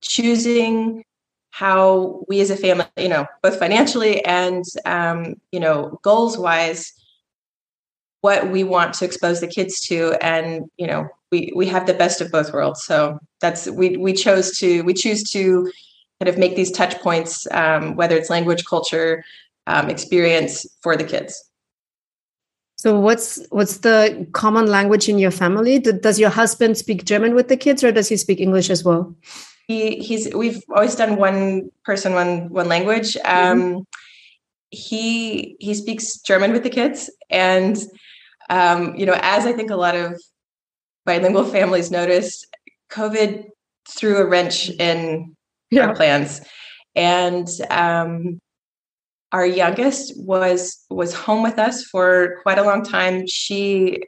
choosing 0.00 1.04
how 1.50 2.24
we 2.28 2.40
as 2.40 2.50
a 2.50 2.56
family, 2.56 2.86
you 2.96 3.08
know, 3.08 3.26
both 3.42 3.58
financially 3.58 4.24
and 4.24 4.64
um, 4.84 5.34
you 5.52 5.60
know 5.60 5.98
goals 6.02 6.36
wise, 6.36 6.92
what 8.20 8.50
we 8.50 8.64
want 8.64 8.94
to 8.94 9.04
expose 9.04 9.40
the 9.40 9.46
kids 9.46 9.80
to, 9.88 10.14
and 10.20 10.68
you 10.76 10.86
know 10.86 11.08
we 11.30 11.52
we 11.54 11.66
have 11.66 11.86
the 11.86 11.94
best 11.94 12.20
of 12.20 12.32
both 12.32 12.52
worlds. 12.52 12.84
So 12.84 13.18
that's 13.40 13.68
we 13.68 13.96
we 13.96 14.12
chose 14.12 14.58
to 14.58 14.82
we 14.82 14.94
choose 14.94 15.22
to 15.30 15.70
kind 16.20 16.28
of 16.28 16.36
make 16.38 16.56
these 16.56 16.72
touch 16.72 16.98
points, 17.00 17.46
um, 17.52 17.94
whether 17.94 18.16
it's 18.16 18.28
language, 18.30 18.64
culture, 18.64 19.24
um, 19.68 19.88
experience 19.88 20.66
for 20.82 20.96
the 20.96 21.04
kids. 21.04 21.47
So 22.78 22.98
what's 23.00 23.44
what's 23.50 23.78
the 23.78 24.26
common 24.32 24.66
language 24.66 25.08
in 25.08 25.18
your 25.18 25.32
family? 25.32 25.80
Does 25.80 26.20
your 26.20 26.30
husband 26.30 26.78
speak 26.78 27.04
German 27.04 27.34
with 27.34 27.48
the 27.48 27.56
kids, 27.56 27.82
or 27.82 27.90
does 27.90 28.08
he 28.08 28.16
speak 28.16 28.38
English 28.38 28.70
as 28.70 28.84
well? 28.84 29.14
He 29.66 29.96
he's 29.96 30.32
we've 30.32 30.62
always 30.72 30.94
done 30.94 31.16
one 31.16 31.70
person 31.84 32.14
one 32.14 32.48
one 32.50 32.68
language. 32.68 33.16
Um, 33.24 33.60
mm-hmm. 33.60 33.80
He 34.70 35.56
he 35.58 35.74
speaks 35.74 36.20
German 36.20 36.52
with 36.52 36.62
the 36.62 36.70
kids, 36.70 37.10
and 37.30 37.76
um, 38.48 38.94
you 38.94 39.06
know, 39.06 39.18
as 39.22 39.44
I 39.44 39.52
think 39.52 39.70
a 39.70 39.76
lot 39.76 39.96
of 39.96 40.22
bilingual 41.04 41.44
families 41.44 41.90
noticed 41.90 42.46
COVID 42.92 43.44
threw 43.88 44.18
a 44.18 44.26
wrench 44.26 44.70
in 44.70 45.34
yeah. 45.70 45.88
our 45.88 45.96
plans. 45.96 46.42
And 46.94 47.48
um, 47.70 48.40
our 49.32 49.46
youngest 49.46 50.12
was 50.16 50.84
was 50.90 51.14
home 51.14 51.42
with 51.42 51.58
us 51.58 51.84
for 51.84 52.40
quite 52.42 52.58
a 52.58 52.64
long 52.64 52.84
time. 52.84 53.26
She 53.26 54.02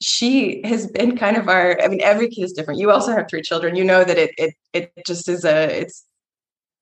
she 0.00 0.60
has 0.64 0.86
been 0.86 1.16
kind 1.16 1.36
of 1.36 1.48
our 1.48 1.76
i 1.82 1.88
mean 1.88 2.00
every 2.02 2.28
kid 2.28 2.44
is 2.44 2.52
different 2.52 2.78
you 2.78 2.88
also 2.88 3.10
have 3.10 3.26
three 3.28 3.42
children 3.42 3.74
you 3.74 3.82
know 3.82 4.04
that 4.04 4.16
it 4.16 4.30
it 4.38 4.54
it 4.72 4.92
just 5.04 5.28
is 5.28 5.44
a 5.44 5.80
it's 5.80 6.04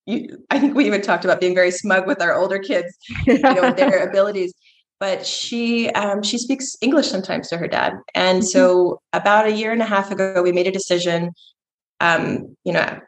you, 0.06 0.44
I 0.50 0.58
think 0.58 0.74
we 0.74 0.86
even 0.86 1.02
talked 1.02 1.24
about 1.24 1.40
being 1.40 1.54
very 1.54 1.70
smug 1.70 2.06
with 2.06 2.22
our 2.22 2.34
older 2.34 2.58
kids, 2.58 2.96
you 3.26 3.38
know, 3.38 3.72
their 3.72 4.08
abilities. 4.08 4.54
But 4.98 5.26
she 5.26 5.90
um, 5.90 6.22
she 6.22 6.38
speaks 6.38 6.74
English 6.80 7.08
sometimes 7.08 7.48
to 7.48 7.58
her 7.58 7.68
dad, 7.68 7.94
and 8.14 8.38
mm-hmm. 8.38 8.46
so 8.46 9.02
about 9.12 9.46
a 9.46 9.52
year 9.52 9.70
and 9.70 9.82
a 9.82 9.86
half 9.86 10.10
ago, 10.10 10.42
we 10.42 10.52
made 10.52 10.66
a 10.66 10.72
decision. 10.72 11.32
Um, 12.00 12.56
you 12.64 12.72
know, 12.72 13.00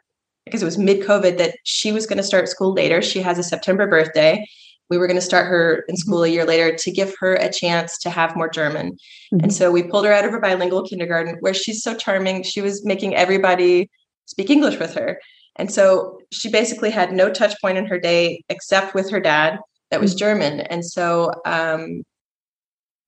because 0.49 0.61
it 0.61 0.65
was 0.65 0.77
mid 0.77 1.01
COVID, 1.01 1.37
that 1.37 1.55
she 1.63 1.91
was 1.91 2.05
going 2.05 2.17
to 2.17 2.23
start 2.23 2.49
school 2.49 2.73
later. 2.73 3.01
She 3.01 3.21
has 3.21 3.37
a 3.37 3.43
September 3.43 3.87
birthday. 3.87 4.45
We 4.89 4.97
were 4.97 5.07
going 5.07 5.19
to 5.19 5.21
start 5.21 5.45
her 5.47 5.85
in 5.87 5.95
school 5.95 6.23
a 6.23 6.27
year 6.27 6.45
later 6.45 6.75
to 6.75 6.91
give 6.91 7.13
her 7.19 7.35
a 7.35 7.51
chance 7.51 7.97
to 7.99 8.09
have 8.09 8.35
more 8.35 8.49
German. 8.49 8.93
Mm-hmm. 9.31 9.43
And 9.43 9.53
so 9.53 9.71
we 9.71 9.83
pulled 9.83 10.05
her 10.05 10.13
out 10.13 10.25
of 10.25 10.31
her 10.31 10.41
bilingual 10.41 10.83
kindergarten 10.83 11.37
where 11.41 11.53
she's 11.53 11.83
so 11.83 11.95
charming. 11.95 12.41
She 12.41 12.61
was 12.61 12.83
making 12.83 13.15
everybody 13.15 13.89
speak 14.25 14.49
English 14.49 14.79
with 14.79 14.95
her. 14.95 15.19
And 15.57 15.71
so 15.71 16.19
she 16.31 16.49
basically 16.49 16.89
had 16.89 17.11
no 17.11 17.31
touch 17.31 17.53
point 17.61 17.77
in 17.77 17.85
her 17.85 17.99
day 17.99 18.43
except 18.49 18.95
with 18.95 19.09
her 19.11 19.19
dad 19.19 19.59
that 19.91 20.01
was 20.01 20.11
mm-hmm. 20.11 20.19
German. 20.19 20.59
And 20.61 20.83
so 20.85 21.33
um, 21.45 22.03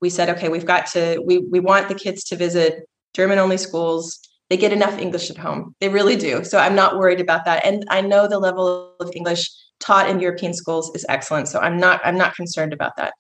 we 0.02 0.10
said, 0.10 0.30
okay, 0.30 0.50
we've 0.50 0.66
got 0.66 0.86
to, 0.88 1.22
we, 1.26 1.40
we 1.40 1.60
want 1.60 1.88
the 1.88 1.96
kids 1.96 2.24
to 2.26 2.36
visit 2.36 2.88
German 3.14 3.40
only 3.40 3.58
schools. 3.58 4.20
They 4.52 4.58
get 4.58 4.74
enough 4.74 5.00
English 5.00 5.30
at 5.32 5.38
home. 5.38 5.74
They 5.80 5.88
really 5.88 6.18
do. 6.18 6.44
So 6.44 6.58
I'm 6.58 6.76
not 6.76 6.98
worried 6.98 7.22
about 7.22 7.46
that. 7.46 7.66
And 7.66 7.86
I 7.90 8.02
know 8.02 8.28
the 8.28 8.38
level 8.38 8.94
of 9.00 9.10
English 9.16 9.50
taught 9.80 10.10
in 10.10 10.20
European 10.20 10.54
schools 10.54 10.92
is 10.94 11.06
excellent. 11.08 11.48
So 11.48 11.62
I'm 11.62 11.78
not, 11.78 12.02
I'm 12.04 12.18
not 12.18 12.36
concerned 12.36 12.74
about 12.74 12.98
that. 12.98 13.14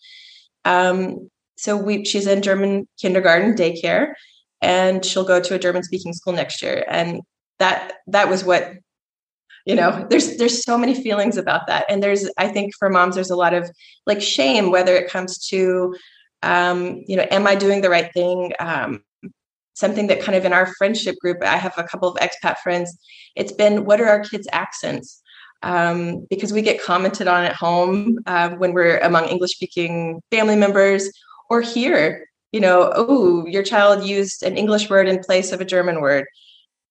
Um, 0.66 1.30
so 1.56 1.78
we, 1.78 2.04
she's 2.04 2.28
in 2.28 2.42
German 2.42 2.86
kindergarten 3.00 3.54
daycare 3.56 4.12
and 4.62 5.06
she'll 5.06 5.24
go 5.24 5.40
to 5.40 5.56
a 5.56 5.60
German 5.60 5.84
speaking 5.84 6.12
school 6.12 6.34
next 6.34 6.62
year. 6.62 6.84
And 6.90 7.22
that, 7.60 7.94
that 8.08 8.28
was 8.28 8.44
what 8.44 8.74
you 9.66 9.76
know 9.76 10.08
there's 10.10 10.38
there's 10.38 10.64
so 10.64 10.76
many 10.76 10.96
feelings 11.04 11.38
about 11.38 11.68
that 11.68 11.86
and 11.88 12.02
there's 12.02 12.28
i 12.40 12.48
think 12.48 12.74
for 12.80 12.90
moms 12.90 13.14
there's 13.14 13.30
a 13.30 13.36
lot 13.36 13.54
of 13.54 13.70
like 14.08 14.20
shame 14.20 14.72
whether 14.72 14.96
it 14.96 15.08
comes 15.08 15.38
to 15.38 15.96
um 16.42 17.04
you 17.06 17.16
know 17.16 17.28
am 17.30 17.46
i 17.46 17.54
doing 17.54 17.82
the 17.82 17.90
right 17.92 18.12
thing 18.12 18.54
um 18.60 19.04
something 19.74 20.08
that 20.08 20.22
kind 20.22 20.36
of 20.36 20.46
in 20.46 20.54
our 20.54 20.68
friendship 20.78 21.16
group 21.20 21.38
i 21.44 21.58
have 21.58 21.78
a 21.78 21.84
couple 21.84 22.10
of 22.10 22.18
expat 22.18 22.58
friends 22.58 22.98
it's 23.36 23.52
been 23.52 23.86
what 23.86 24.02
are 24.02 24.08
our 24.08 24.24
kids 24.24 24.48
accents 24.52 25.22
um, 25.64 26.26
because 26.32 26.52
we 26.52 26.64
get 26.64 26.82
commented 26.82 27.28
on 27.28 27.44
at 27.44 27.56
home 27.56 28.18
uh, 28.26 28.50
when 28.52 28.74
we're 28.74 28.98
among 29.00 29.26
english 29.26 29.52
speaking 29.52 30.22
family 30.32 30.56
members 30.56 31.10
or 31.50 31.62
here 31.62 32.26
you 32.52 32.60
know 32.60 32.92
oh 32.96 33.46
your 33.46 33.64
child 33.64 34.06
used 34.06 34.44
an 34.44 34.58
english 34.58 34.90
word 34.90 35.08
in 35.08 35.20
place 35.20 35.52
of 35.52 35.62
a 35.62 35.66
german 35.66 36.02
word 36.02 36.26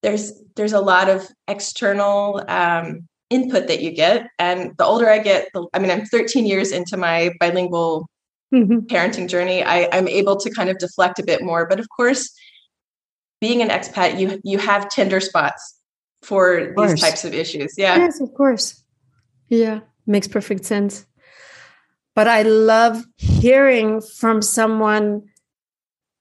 there's 0.02 0.32
there's 0.56 0.72
a 0.72 0.80
lot 0.80 1.08
of 1.08 1.28
external 1.48 2.42
um, 2.48 3.06
input 3.28 3.68
that 3.68 3.80
you 3.80 3.90
get 3.92 4.26
and 4.38 4.76
the 4.78 4.84
older 4.84 5.08
i 5.08 5.18
get 5.18 5.48
the, 5.54 5.66
i 5.74 5.78
mean 5.78 5.90
i'm 5.90 6.04
13 6.04 6.46
years 6.46 6.72
into 6.72 6.96
my 6.96 7.30
bilingual 7.38 8.08
mm-hmm. 8.52 8.78
parenting 8.86 9.28
journey 9.28 9.62
I, 9.62 9.88
i'm 9.92 10.08
able 10.08 10.36
to 10.36 10.50
kind 10.50 10.68
of 10.68 10.78
deflect 10.78 11.18
a 11.18 11.24
bit 11.24 11.42
more 11.42 11.66
but 11.66 11.78
of 11.78 11.88
course 11.96 12.30
being 13.40 13.62
an 13.62 13.68
expat 13.68 14.18
you 14.18 14.40
you 14.44 14.58
have 14.58 14.88
tender 14.88 15.20
spots 15.20 15.76
for 16.22 16.74
these 16.76 17.00
types 17.00 17.24
of 17.24 17.32
issues. 17.34 17.74
Yeah. 17.76 17.96
Yes 17.96 18.20
of 18.20 18.32
course. 18.34 18.82
Yeah 19.48 19.80
makes 20.06 20.28
perfect 20.28 20.64
sense. 20.64 21.06
But 22.14 22.28
i 22.28 22.42
love 22.42 23.04
hearing 23.16 24.00
from 24.00 24.42
someone 24.42 25.22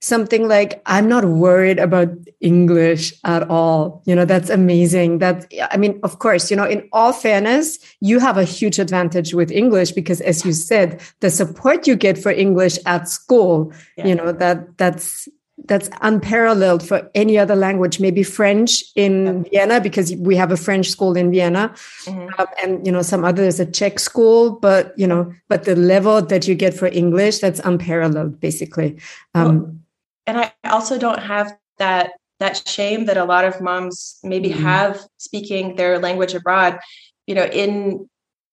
something 0.01 0.47
like 0.47 0.81
i'm 0.85 1.09
not 1.09 1.25
worried 1.25 1.77
about 1.77 2.09
english 2.39 3.13
at 3.25 3.49
all. 3.49 4.01
You 4.05 4.15
know 4.15 4.23
that's 4.23 4.49
amazing. 4.49 5.17
That 5.19 5.51
i 5.71 5.75
mean 5.75 5.99
of 6.03 6.19
course 6.19 6.49
you 6.49 6.55
know 6.55 6.63
in 6.63 6.87
all 6.93 7.11
fairness 7.11 7.79
you 7.99 8.19
have 8.19 8.37
a 8.37 8.45
huge 8.45 8.79
advantage 8.79 9.33
with 9.33 9.51
english 9.51 9.91
because 9.91 10.21
as 10.21 10.45
you 10.45 10.53
said 10.53 11.01
the 11.19 11.29
support 11.29 11.87
you 11.87 11.95
get 11.95 12.17
for 12.17 12.31
english 12.31 12.77
at 12.85 13.09
school 13.09 13.73
yeah. 13.97 14.07
you 14.07 14.15
know 14.15 14.31
that 14.31 14.77
that's 14.77 15.27
that's 15.65 15.89
unparalleled 16.01 16.87
for 16.87 17.09
any 17.15 17.37
other 17.37 17.55
language 17.55 17.99
maybe 17.99 18.23
french 18.23 18.83
in 18.95 19.43
vienna 19.51 19.79
because 19.79 20.15
we 20.15 20.35
have 20.35 20.51
a 20.51 20.57
french 20.57 20.89
school 20.89 21.15
in 21.15 21.31
vienna 21.31 21.71
mm-hmm. 22.05 22.27
um, 22.39 22.47
and 22.63 22.85
you 22.85 22.91
know 22.91 23.01
some 23.01 23.23
others 23.23 23.59
a 23.59 23.65
czech 23.65 23.99
school 23.99 24.51
but 24.51 24.93
you 24.97 25.07
know 25.07 25.31
but 25.47 25.65
the 25.65 25.75
level 25.75 26.21
that 26.21 26.47
you 26.47 26.55
get 26.55 26.73
for 26.73 26.87
english 26.87 27.39
that's 27.39 27.59
unparalleled 27.59 28.39
basically 28.39 28.97
um, 29.35 29.59
well, 29.59 29.75
and 30.29 30.37
I 30.37 30.53
also 30.69 30.99
don't 30.99 31.19
have 31.19 31.57
that 31.79 32.11
that 32.39 32.67
shame 32.67 33.05
that 33.05 33.17
a 33.17 33.25
lot 33.25 33.45
of 33.45 33.59
moms 33.59 34.19
maybe 34.23 34.49
mm-hmm. 34.49 34.61
have 34.61 35.01
speaking 35.17 35.75
their 35.75 35.97
language 35.97 36.35
abroad. 36.35 36.79
You 37.25 37.35
know, 37.35 37.45
in 37.45 38.07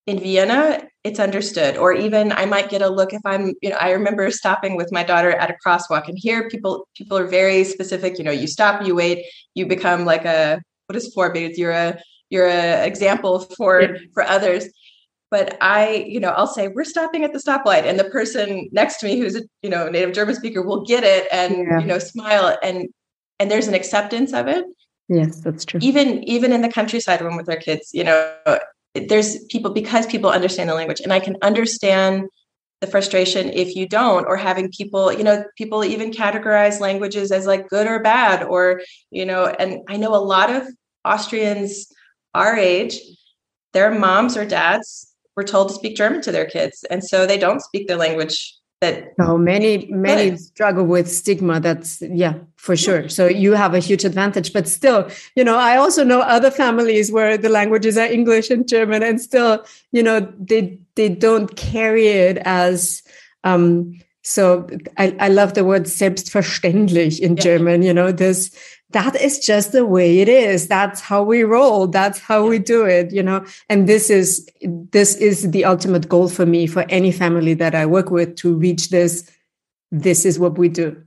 in 0.07 0.19
Vienna, 0.19 0.81
it's 1.03 1.19
understood. 1.19 1.77
Or 1.77 1.93
even 1.93 2.31
I 2.31 2.45
might 2.45 2.69
get 2.69 2.81
a 2.81 2.89
look 2.89 3.13
if 3.13 3.21
I'm, 3.25 3.53
you 3.61 3.69
know, 3.69 3.77
I 3.79 3.91
remember 3.91 4.31
stopping 4.31 4.75
with 4.75 4.91
my 4.91 5.03
daughter 5.03 5.31
at 5.31 5.51
a 5.51 5.55
crosswalk, 5.65 6.07
and 6.07 6.17
here 6.17 6.49
people 6.49 6.87
people 6.95 7.17
are 7.17 7.27
very 7.27 7.63
specific. 7.63 8.17
You 8.17 8.23
know, 8.23 8.31
you 8.31 8.47
stop, 8.47 8.85
you 8.85 8.95
wait, 8.95 9.25
you 9.53 9.67
become 9.67 10.05
like 10.05 10.25
a 10.25 10.61
what 10.87 10.95
is 10.95 11.13
Vorbild? 11.15 11.57
You're 11.57 11.71
a 11.71 11.99
you're 12.29 12.47
a 12.47 12.85
example 12.85 13.41
for 13.57 13.81
yeah. 13.81 13.97
for 14.13 14.23
others 14.23 14.65
but 15.31 15.57
i 15.61 16.05
you 16.07 16.19
know 16.19 16.29
i'll 16.31 16.47
say 16.47 16.67
we're 16.67 16.83
stopping 16.83 17.23
at 17.23 17.33
the 17.33 17.39
stoplight 17.39 17.83
and 17.83 17.99
the 17.99 18.09
person 18.09 18.67
next 18.71 18.97
to 18.97 19.05
me 19.05 19.17
who's 19.17 19.35
a 19.35 19.43
you 19.61 19.69
know 19.69 19.89
native 19.89 20.13
german 20.13 20.35
speaker 20.35 20.61
will 20.61 20.83
get 20.83 21.03
it 21.03 21.27
and 21.31 21.55
yeah. 21.55 21.79
you 21.79 21.85
know 21.85 21.99
smile 21.99 22.57
and 22.61 22.87
and 23.39 23.49
there's 23.51 23.67
an 23.67 23.73
acceptance 23.73 24.33
of 24.33 24.47
it 24.47 24.65
yes 25.07 25.39
that's 25.41 25.65
true 25.65 25.79
even 25.81 26.23
even 26.23 26.51
in 26.51 26.61
the 26.61 26.69
countryside 26.69 27.21
when 27.21 27.37
with 27.37 27.49
our 27.49 27.57
kids 27.57 27.91
you 27.93 28.03
know 28.03 28.35
there's 28.99 29.43
people 29.45 29.71
because 29.71 30.05
people 30.07 30.29
understand 30.29 30.69
the 30.69 30.75
language. 30.75 31.01
And 31.01 31.13
i 31.13 31.19
can 31.19 31.37
understand 31.41 32.25
the 32.81 32.87
frustration 32.87 33.49
if 33.49 33.75
you 33.75 33.87
don't 33.87 34.25
or 34.25 34.37
having 34.37 34.69
people 34.69 35.11
you 35.11 35.23
know 35.23 35.43
people 35.57 35.83
even 35.83 36.11
categorize 36.11 36.79
languages 36.79 37.31
as 37.31 37.47
like 37.47 37.67
good 37.69 37.87
or 37.87 37.99
bad 37.99 38.43
or 38.43 38.81
you 39.09 39.25
know 39.25 39.47
and 39.47 39.79
i 39.89 39.97
know 39.97 40.13
a 40.13 40.27
lot 40.35 40.51
of 40.51 40.67
austrians 41.03 41.87
our 42.35 42.55
age 42.55 42.99
their 43.73 43.91
moms 43.91 44.37
or 44.37 44.45
dads 44.45 45.13
were 45.37 45.43
told 45.43 45.69
to 45.69 45.75
speak 45.75 45.95
German 45.95 46.21
to 46.23 46.31
their 46.31 46.47
kids, 46.47 46.83
and 46.89 47.03
so 47.03 47.25
they 47.25 47.37
don't 47.37 47.61
speak 47.61 47.87
their 47.87 47.95
language 47.95 48.56
that. 48.81 49.17
No, 49.17 49.37
many 49.37 49.87
many 49.91 50.37
struggle 50.37 50.85
with 50.85 51.09
stigma. 51.09 51.59
That's 51.59 52.01
yeah, 52.01 52.35
for 52.55 52.75
sure. 52.75 53.09
So 53.09 53.27
you 53.27 53.53
have 53.53 53.73
a 53.73 53.79
huge 53.79 54.05
advantage, 54.05 54.53
but 54.53 54.67
still, 54.67 55.09
you 55.35 55.43
know, 55.43 55.57
I 55.57 55.77
also 55.77 56.03
know 56.03 56.21
other 56.21 56.51
families 56.51 57.11
where 57.11 57.37
the 57.37 57.49
languages 57.49 57.97
are 57.97 58.05
English 58.05 58.49
and 58.49 58.67
German, 58.67 59.03
and 59.03 59.19
still, 59.19 59.65
you 59.91 60.03
know, 60.03 60.31
they 60.39 60.79
they 60.95 61.09
don't 61.09 61.55
carry 61.55 62.07
it 62.07 62.37
as. 62.37 63.03
Um, 63.43 63.99
so 64.23 64.67
I, 64.97 65.15
I 65.21 65.29
love 65.29 65.53
the 65.53 65.63
word 65.63 65.83
selbstverständlich 65.83 67.21
in 67.21 67.37
yeah. 67.37 67.43
German. 67.43 67.81
You 67.81 67.93
know, 67.93 68.11
this 68.11 68.51
that 68.91 69.19
is 69.19 69.39
just 69.39 69.73
the 69.73 69.85
way 69.85 70.19
it 70.19 70.29
is. 70.29 70.67
That's 70.67 71.01
how 71.01 71.21
we 71.23 71.43
roll. 71.43 71.87
That's 71.87 72.19
how 72.19 72.47
we 72.47 72.59
do 72.59 72.85
it 72.85 73.11
you 73.11 73.23
know? 73.23 73.45
And 73.69 73.87
this 73.87 74.09
is 74.09 74.47
this 74.61 75.15
is 75.15 75.51
the 75.51 75.65
ultimate 75.65 76.07
goal 76.07 76.29
for 76.29 76.45
me 76.45 76.67
for 76.67 76.85
any 76.89 77.11
family 77.11 77.53
that 77.55 77.75
i 77.75 77.85
work 77.85 78.09
with 78.09 78.35
to 78.37 78.55
reach 78.55 78.89
this. 78.89 79.29
This 79.91 80.25
is 80.25 80.39
what 80.39 80.57
we 80.57 80.69
do 80.69 81.01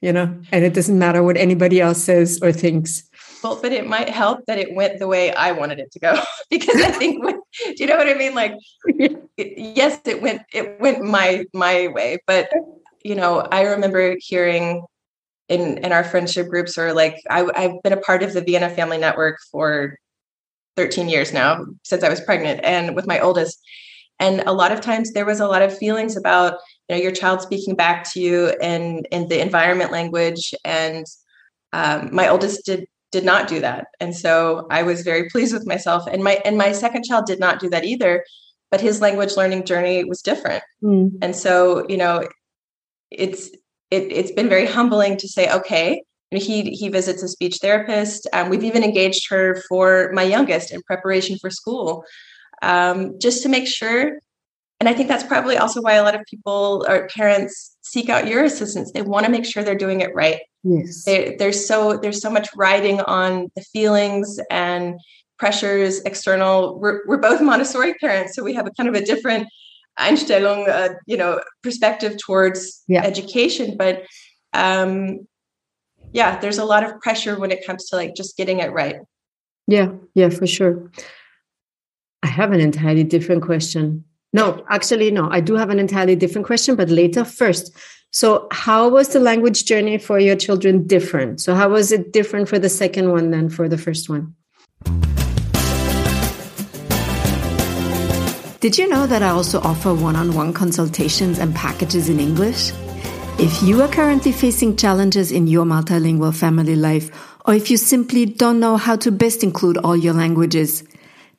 you 0.00 0.12
know? 0.12 0.36
And 0.50 0.64
it 0.64 0.74
doesn't 0.74 0.98
matter 0.98 1.22
what 1.22 1.36
anybody 1.36 1.80
else 1.80 2.02
says 2.02 2.40
or 2.42 2.52
thinks. 2.52 3.08
Well 3.42 3.58
but 3.60 3.72
it 3.72 3.86
might 3.86 4.08
help 4.08 4.44
that 4.46 4.58
it 4.58 4.74
went 4.74 4.98
the 4.98 5.08
way 5.08 5.32
i 5.34 5.52
wanted 5.52 5.78
it 5.78 5.90
to 5.92 5.98
go. 5.98 6.20
Because 6.50 6.82
i 6.82 6.90
think 6.90 7.24
when, 7.24 7.36
do 7.36 7.74
you 7.78 7.86
know 7.86 7.96
what 7.96 8.08
i 8.08 8.14
mean? 8.14 8.34
Like 8.34 8.54
it, 8.86 9.54
yes 9.56 10.00
it 10.04 10.20
went 10.20 10.42
it 10.52 10.80
went 10.80 11.02
my 11.02 11.46
my 11.54 11.88
way. 11.88 12.18
But 12.26 12.50
you 13.04 13.14
know 13.14 13.40
i 13.40 13.62
remember 13.62 14.16
hearing 14.20 14.84
in 15.52 15.78
in 15.78 15.92
our 15.92 16.04
friendship 16.04 16.48
groups 16.48 16.78
or 16.78 16.92
like 16.92 17.16
I, 17.30 17.46
I've 17.54 17.82
been 17.82 17.92
a 17.92 18.00
part 18.00 18.22
of 18.22 18.32
the 18.32 18.40
Vienna 18.40 18.70
Family 18.70 18.98
Network 18.98 19.38
for 19.50 19.98
13 20.76 21.08
years 21.08 21.32
now 21.32 21.66
since 21.84 22.02
I 22.02 22.08
was 22.08 22.20
pregnant 22.20 22.60
and 22.64 22.96
with 22.96 23.06
my 23.06 23.20
oldest. 23.20 23.60
And 24.18 24.40
a 24.46 24.52
lot 24.52 24.72
of 24.72 24.80
times 24.80 25.12
there 25.12 25.26
was 25.26 25.40
a 25.40 25.46
lot 25.46 25.62
of 25.62 25.76
feelings 25.76 26.16
about 26.16 26.54
you 26.88 26.96
know 26.96 27.02
your 27.02 27.12
child 27.12 27.42
speaking 27.42 27.74
back 27.74 28.10
to 28.12 28.20
you 28.20 28.52
in 28.60 29.04
in 29.10 29.28
the 29.28 29.40
environment 29.40 29.92
language 29.92 30.54
and 30.64 31.06
um, 31.72 32.08
my 32.12 32.28
oldest 32.28 32.64
did 32.64 32.86
did 33.10 33.24
not 33.24 33.46
do 33.48 33.60
that 33.60 33.86
and 34.00 34.14
so 34.16 34.66
i 34.70 34.82
was 34.82 35.02
very 35.02 35.28
pleased 35.32 35.54
with 35.54 35.66
myself 35.66 36.06
and 36.10 36.22
my 36.24 36.40
and 36.44 36.58
my 36.58 36.72
second 36.72 37.04
child 37.04 37.26
did 37.26 37.40
not 37.40 37.60
do 37.60 37.70
that 37.70 37.84
either 37.84 38.24
but 38.70 38.80
his 38.80 39.00
language 39.00 39.36
learning 39.36 39.64
journey 39.64 40.04
was 40.04 40.22
different 40.22 40.62
mm. 40.82 41.10
and 41.22 41.36
so 41.36 41.86
you 41.88 41.96
know 41.96 42.26
it's 43.10 43.50
it, 43.92 44.10
it's 44.10 44.32
been 44.32 44.48
very 44.48 44.66
humbling 44.66 45.18
to 45.18 45.28
say, 45.28 45.52
okay, 45.52 46.02
he 46.30 46.70
he 46.70 46.88
visits 46.88 47.22
a 47.22 47.28
speech 47.28 47.58
therapist. 47.60 48.26
Um, 48.32 48.48
we've 48.48 48.64
even 48.64 48.82
engaged 48.82 49.28
her 49.28 49.62
for 49.68 50.10
my 50.14 50.22
youngest 50.22 50.72
in 50.72 50.80
preparation 50.82 51.36
for 51.38 51.50
school, 51.50 52.04
um, 52.62 53.18
just 53.20 53.42
to 53.42 53.50
make 53.50 53.68
sure. 53.68 54.18
And 54.80 54.88
I 54.88 54.94
think 54.94 55.08
that's 55.08 55.24
probably 55.24 55.58
also 55.58 55.80
why 55.82 55.92
a 55.92 56.02
lot 56.02 56.14
of 56.14 56.22
people 56.28 56.84
or 56.88 57.06
parents 57.08 57.76
seek 57.82 58.08
out 58.08 58.26
your 58.26 58.44
assistance. 58.44 58.90
They 58.90 59.02
want 59.02 59.26
to 59.26 59.30
make 59.30 59.44
sure 59.44 59.62
they're 59.62 59.74
doing 59.74 60.00
it 60.00 60.14
right. 60.14 60.40
Yes. 60.64 61.04
They, 61.04 61.36
there's 61.38 61.68
so 61.68 61.98
there's 61.98 62.22
so 62.22 62.30
much 62.30 62.48
riding 62.56 63.00
on 63.02 63.50
the 63.54 63.62
feelings 63.62 64.40
and 64.50 64.98
pressures 65.38 66.00
external. 66.00 66.80
We're 66.80 67.00
we're 67.06 67.18
both 67.18 67.42
Montessori 67.42 67.94
parents, 67.94 68.34
so 68.34 68.42
we 68.42 68.54
have 68.54 68.66
a 68.66 68.70
kind 68.70 68.88
of 68.88 68.94
a 68.94 69.04
different 69.04 69.48
Einstellung, 69.98 70.68
uh, 70.68 70.94
you 71.06 71.16
know, 71.16 71.40
perspective 71.62 72.16
towards 72.18 72.82
yeah. 72.88 73.02
education. 73.02 73.76
But 73.76 74.04
um, 74.52 75.26
yeah, 76.12 76.38
there's 76.38 76.58
a 76.58 76.64
lot 76.64 76.84
of 76.84 77.00
pressure 77.00 77.38
when 77.38 77.50
it 77.50 77.66
comes 77.66 77.86
to 77.86 77.96
like 77.96 78.14
just 78.14 78.36
getting 78.36 78.60
it 78.60 78.72
right. 78.72 78.96
Yeah, 79.66 79.92
yeah, 80.14 80.28
for 80.28 80.46
sure. 80.46 80.90
I 82.22 82.26
have 82.28 82.52
an 82.52 82.60
entirely 82.60 83.04
different 83.04 83.42
question. 83.42 84.04
No, 84.32 84.64
actually, 84.70 85.10
no, 85.10 85.28
I 85.30 85.40
do 85.40 85.56
have 85.56 85.70
an 85.70 85.78
entirely 85.78 86.16
different 86.16 86.46
question, 86.46 86.74
but 86.74 86.88
later 86.88 87.24
first. 87.24 87.76
So, 88.10 88.46
how 88.50 88.88
was 88.88 89.08
the 89.08 89.20
language 89.20 89.64
journey 89.64 89.98
for 89.98 90.18
your 90.18 90.36
children 90.36 90.86
different? 90.86 91.40
So, 91.40 91.54
how 91.54 91.70
was 91.70 91.92
it 91.92 92.12
different 92.12 92.48
for 92.48 92.58
the 92.58 92.68
second 92.68 93.10
one 93.10 93.30
than 93.30 93.48
for 93.48 93.68
the 93.68 93.78
first 93.78 94.08
one? 94.08 94.34
Did 98.62 98.78
you 98.78 98.88
know 98.88 99.08
that 99.08 99.24
I 99.24 99.30
also 99.30 99.60
offer 99.62 99.92
one 99.92 100.14
on 100.14 100.34
one 100.34 100.52
consultations 100.52 101.40
and 101.40 101.52
packages 101.52 102.08
in 102.08 102.20
English? 102.20 102.70
If 103.36 103.60
you 103.60 103.82
are 103.82 103.88
currently 103.88 104.30
facing 104.30 104.76
challenges 104.76 105.32
in 105.32 105.48
your 105.48 105.64
multilingual 105.64 106.32
family 106.32 106.76
life, 106.76 107.10
or 107.44 107.54
if 107.54 107.72
you 107.72 107.76
simply 107.76 108.24
don't 108.24 108.60
know 108.60 108.76
how 108.76 108.94
to 108.94 109.10
best 109.10 109.42
include 109.42 109.78
all 109.78 109.96
your 109.96 110.14
languages, 110.14 110.84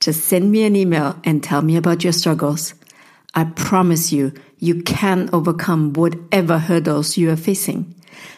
just 0.01 0.25
send 0.25 0.51
me 0.51 0.63
an 0.65 0.75
email 0.75 1.17
and 1.23 1.41
tell 1.41 1.61
me 1.61 1.77
about 1.77 2.03
your 2.03 2.11
struggles. 2.11 2.73
I 3.33 3.45
promise 3.45 4.11
you, 4.11 4.33
you 4.59 4.83
can 4.83 5.29
overcome 5.31 5.93
whatever 5.93 6.59
hurdles 6.59 7.15
you 7.15 7.31
are 7.31 7.37
facing. 7.37 7.95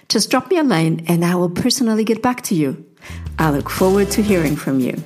Just 0.09 0.29
drop 0.29 0.51
me 0.51 0.59
a 0.59 0.63
line 0.63 1.03
and 1.07 1.25
I 1.25 1.33
will 1.33 1.49
personally 1.49 2.03
get 2.03 2.21
back 2.21 2.43
to 2.43 2.53
you. 2.53 2.85
I 3.39 3.49
look 3.49 3.71
forward 3.71 4.11
to 4.11 4.21
hearing 4.21 4.55
from 4.55 4.79
you. 4.79 5.01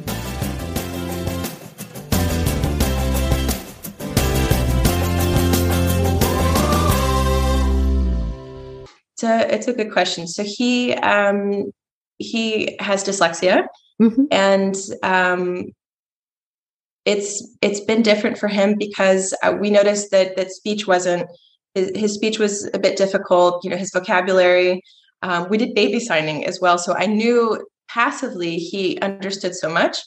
It's 9.19 9.23
a 9.23 9.53
it's 9.53 9.67
a 9.67 9.73
good 9.73 9.91
question. 9.91 10.27
So 10.27 10.43
he 10.45 10.93
um, 10.93 11.71
he 12.19 12.77
has 12.79 13.03
dyslexia, 13.03 13.65
mm-hmm. 14.01 14.23
and 14.31 14.75
um, 15.03 15.65
it's 17.03 17.45
it's 17.61 17.81
been 17.81 18.01
different 18.01 18.37
for 18.37 18.47
him 18.47 18.75
because 18.77 19.35
uh, 19.43 19.57
we 19.59 19.71
noticed 19.71 20.11
that 20.11 20.37
that 20.37 20.51
speech 20.51 20.87
wasn't 20.87 21.27
his, 21.75 21.91
his, 21.95 22.13
speech 22.13 22.39
was 22.39 22.69
a 22.73 22.79
bit 22.79 22.97
difficult. 22.97 23.61
You 23.65 23.71
know, 23.71 23.77
his 23.77 23.91
vocabulary. 23.91 24.81
Um, 25.21 25.49
we 25.49 25.57
did 25.57 25.75
baby 25.75 25.99
signing 25.99 26.45
as 26.45 26.61
well, 26.61 26.77
so 26.77 26.95
I 26.95 27.05
knew 27.05 27.67
passively 27.89 28.55
he 28.55 29.01
understood 29.01 29.53
so 29.53 29.69
much. 29.69 29.97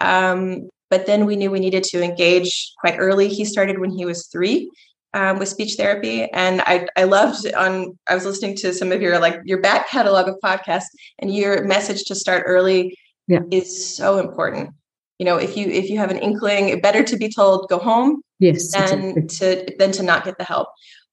Um, 0.00 0.68
but 0.90 1.06
then 1.06 1.26
we 1.26 1.36
knew 1.36 1.52
we 1.52 1.60
needed 1.60 1.84
to 1.84 2.02
engage 2.02 2.72
quite 2.80 2.96
early. 2.98 3.28
He 3.28 3.44
started 3.44 3.78
when 3.78 3.90
he 3.90 4.04
was 4.04 4.26
three, 4.26 4.68
um, 5.14 5.38
with 5.38 5.48
speech 5.48 5.74
therapy 5.74 6.24
and 6.32 6.60
I, 6.62 6.86
I 6.96 7.04
loved 7.04 7.52
on 7.54 7.98
i 8.08 8.14
was 8.14 8.24
listening 8.24 8.56
to 8.56 8.72
some 8.72 8.92
of 8.92 9.00
your 9.00 9.18
like 9.18 9.40
your 9.44 9.60
back 9.60 9.88
catalog 9.88 10.28
of 10.28 10.36
podcasts 10.44 10.88
and 11.18 11.34
your 11.34 11.64
message 11.64 12.04
to 12.04 12.14
start 12.14 12.44
early 12.46 12.96
yeah. 13.26 13.40
is 13.50 13.96
so 13.96 14.18
important 14.18 14.70
you 15.18 15.24
know 15.24 15.36
if 15.36 15.56
you 15.56 15.66
if 15.66 15.88
you 15.88 15.98
have 15.98 16.10
an 16.10 16.18
inkling 16.18 16.80
better 16.80 17.02
to 17.02 17.16
be 17.16 17.28
told 17.28 17.68
go 17.68 17.78
home 17.78 18.22
yes 18.38 18.72
than 18.72 19.16
exactly. 19.16 19.66
to 19.66 19.76
than 19.78 19.92
to 19.92 20.02
not 20.02 20.24
get 20.24 20.36
the 20.38 20.44
help 20.44 20.68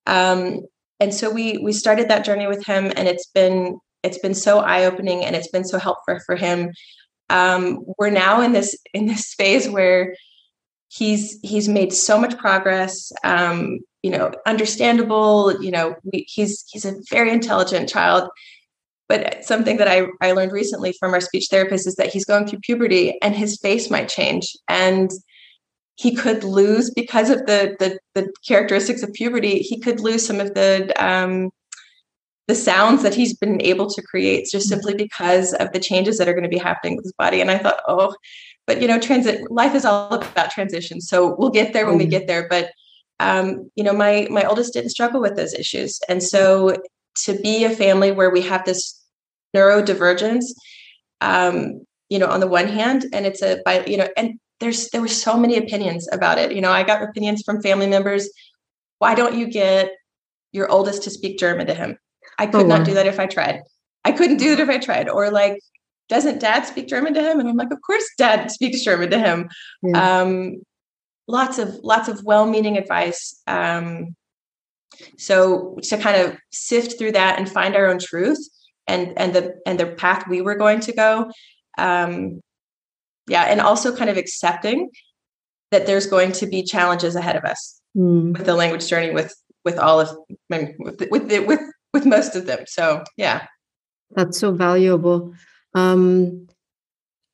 um, 0.08 0.62
and 0.99 1.13
so 1.13 1.29
we 1.29 1.58
we 1.60 1.73
started 1.73 2.10
that 2.10 2.25
journey 2.25 2.47
with 2.47 2.65
him 2.65 2.91
and 2.95 3.08
it's 3.08 3.27
been 3.27 3.79
it's 4.03 4.19
been 4.19 4.36
so 4.36 4.60
eye-opening 4.60 5.25
and 5.25 5.36
it's 5.36 5.49
been 5.49 5.65
so 5.65 5.79
helpful 5.79 6.19
for 6.25 6.36
him 6.36 6.71
um, 7.29 7.84
we're 7.97 8.10
now 8.10 8.41
in 8.41 8.51
this 8.51 8.77
in 8.93 9.05
this 9.05 9.34
phase 9.38 9.69
where 9.69 10.15
he's 10.95 11.39
he's 11.43 11.67
made 11.67 11.91
so 11.93 12.19
much 12.19 12.38
progress 12.38 13.12
um, 13.23 13.79
you 14.01 14.12
know 14.12 14.31
understandable 14.45 15.62
you 15.62 15.71
know 15.71 15.95
we, 16.12 16.25
he's 16.27 16.63
he's 16.69 16.86
a 16.86 16.95
very 17.10 17.31
intelligent 17.31 17.89
child. 17.89 18.29
But 19.08 19.45
something 19.45 19.77
that 19.77 19.88
I, 19.88 20.08
I 20.19 20.31
learned 20.31 20.51
recently 20.51 20.91
from 20.99 21.13
our 21.13 21.21
speech 21.21 21.49
therapist 21.51 21.86
is 21.86 21.93
that 21.97 22.12
he's 22.12 22.25
going 22.25 22.47
through 22.47 22.62
puberty 22.62 23.19
and 23.21 23.36
his 23.36 23.60
face 23.60 23.91
might 23.91 24.10
change 24.10 24.58
and 24.67 25.12
he 25.93 26.15
could 26.15 26.43
lose 26.43 26.89
because 26.89 27.29
of 27.29 27.45
the 27.45 27.75
the, 27.79 27.99
the 28.15 28.34
characteristics 28.47 29.03
of 29.03 29.13
puberty 29.13 29.60
he 29.60 29.79
could 29.79 29.99
lose 29.99 30.25
some 30.25 30.39
of 30.39 30.55
the 30.55 30.91
um, 31.03 31.51
the 32.47 32.55
sounds 32.55 33.03
that 33.03 33.13
he's 33.13 33.36
been 33.36 33.62
able 33.62 33.89
to 33.89 34.01
create 34.01 34.47
just 34.51 34.69
simply 34.69 34.95
because 34.95 35.53
of 35.53 35.71
the 35.71 35.79
changes 35.79 36.17
that 36.17 36.27
are 36.27 36.34
going 36.34 36.43
to 36.43 36.49
be 36.49 36.58
happening 36.58 36.95
with 36.95 37.05
his 37.05 37.13
body. 37.13 37.41
And 37.41 37.51
i 37.51 37.58
thought 37.58 37.81
oh 37.88 38.15
but 38.67 38.82
you 38.82 38.88
know 38.88 38.99
transit 38.99 39.49
life 39.51 39.75
is 39.75 39.86
all 39.86 40.13
about 40.13 40.51
transition 40.51 41.01
so 41.01 41.36
we'll 41.38 41.49
get 41.49 41.73
there 41.73 41.86
when 41.86 41.97
we 41.97 42.04
mm-hmm. 42.04 42.12
get 42.12 42.28
there 42.28 42.47
but 42.49 42.71
um, 43.19 43.69
you 43.75 43.84
know 43.84 43.93
my 43.93 44.28
my 44.30 44.43
oldest 44.43 44.73
didn't 44.73 44.89
struggle 44.89 45.21
with 45.21 45.36
those 45.36 45.54
issues 45.54 45.99
and 46.10 46.21
so 46.21 46.75
to 47.23 47.39
be 47.39 47.63
a 47.63 47.69
family 47.69 48.12
where 48.12 48.30
we 48.30 48.41
have 48.41 48.65
this 48.65 49.01
neurodivergence 49.56 50.45
um, 51.21 51.86
you 52.10 52.19
know 52.19 52.28
on 52.28 52.39
the 52.39 52.47
one 52.47 52.67
hand 52.67 53.06
and 53.13 53.25
it's 53.25 53.41
a 53.41 53.62
by 53.63 53.86
you 53.86 53.97
know 53.97 54.08
and 54.17 54.39
there's 54.60 54.89
there 54.89 55.01
were 55.01 55.08
so 55.08 55.38
many 55.38 55.58
opinions 55.58 56.08
about 56.12 56.38
it 56.38 56.54
you 56.54 56.62
know 56.62 56.71
i 56.71 56.84
got 56.84 57.01
opinions 57.01 57.41
from 57.43 57.62
family 57.62 57.88
members 57.88 58.30
why 58.99 59.15
don't 59.15 59.38
you 59.38 59.47
get 59.47 59.91
your 60.51 60.69
oldest 60.69 61.04
to 61.04 61.10
speak 61.10 61.38
german 61.38 61.67
to 61.67 61.73
him 61.73 61.97
i 62.39 62.45
could 62.45 62.62
oh, 62.62 62.65
wow. 62.65 62.78
not 62.78 62.86
do 62.86 62.93
that 62.93 63.08
if 63.08 63.19
i 63.19 63.25
tried 63.25 63.62
i 64.04 64.12
couldn't 64.12 64.38
do 64.38 64.54
it 64.54 64.60
if 64.60 64.69
i 64.69 64.78
tried 64.78 65.10
or 65.10 65.30
like 65.30 65.60
doesn't 66.09 66.39
dad 66.39 66.65
speak 66.65 66.87
German 66.87 67.13
to 67.13 67.21
him? 67.21 67.39
And 67.39 67.49
I'm 67.49 67.57
like, 67.57 67.71
of 67.71 67.81
course 67.81 68.07
dad 68.17 68.51
speaks 68.51 68.81
German 68.81 69.09
to 69.11 69.19
him. 69.19 69.49
Yeah. 69.83 70.21
Um, 70.21 70.63
lots 71.27 71.57
of 71.57 71.75
lots 71.83 72.07
of 72.07 72.23
well-meaning 72.23 72.77
advice. 72.77 73.41
Um, 73.47 74.15
so 75.17 75.77
to 75.83 75.97
kind 75.97 76.21
of 76.21 76.37
sift 76.51 76.97
through 76.97 77.13
that 77.13 77.37
and 77.37 77.49
find 77.49 77.75
our 77.75 77.87
own 77.87 77.99
truth 77.99 78.39
and 78.87 79.13
and 79.17 79.33
the 79.33 79.55
and 79.65 79.79
the 79.79 79.87
path 79.87 80.27
we 80.29 80.41
were 80.41 80.55
going 80.55 80.79
to 80.81 80.93
go. 80.93 81.31
Um, 81.77 82.41
yeah, 83.27 83.43
and 83.43 83.59
also 83.59 83.95
kind 83.95 84.09
of 84.09 84.17
accepting 84.17 84.91
that 85.71 85.87
there's 85.87 86.05
going 86.05 86.31
to 86.33 86.45
be 86.45 86.63
challenges 86.63 87.15
ahead 87.15 87.35
of 87.35 87.43
us 87.43 87.81
mm. 87.97 88.37
with 88.37 88.45
the 88.45 88.53
language 88.53 88.87
journey 88.87 89.11
with 89.11 89.35
with 89.63 89.79
all 89.79 89.99
of 89.99 90.09
with 90.49 90.75
with 91.09 91.47
with 91.47 91.59
with 91.93 92.05
most 92.05 92.35
of 92.35 92.45
them. 92.45 92.59
So 92.67 93.03
yeah, 93.17 93.47
that's 94.11 94.37
so 94.37 94.51
valuable. 94.51 95.33
Um, 95.75 96.47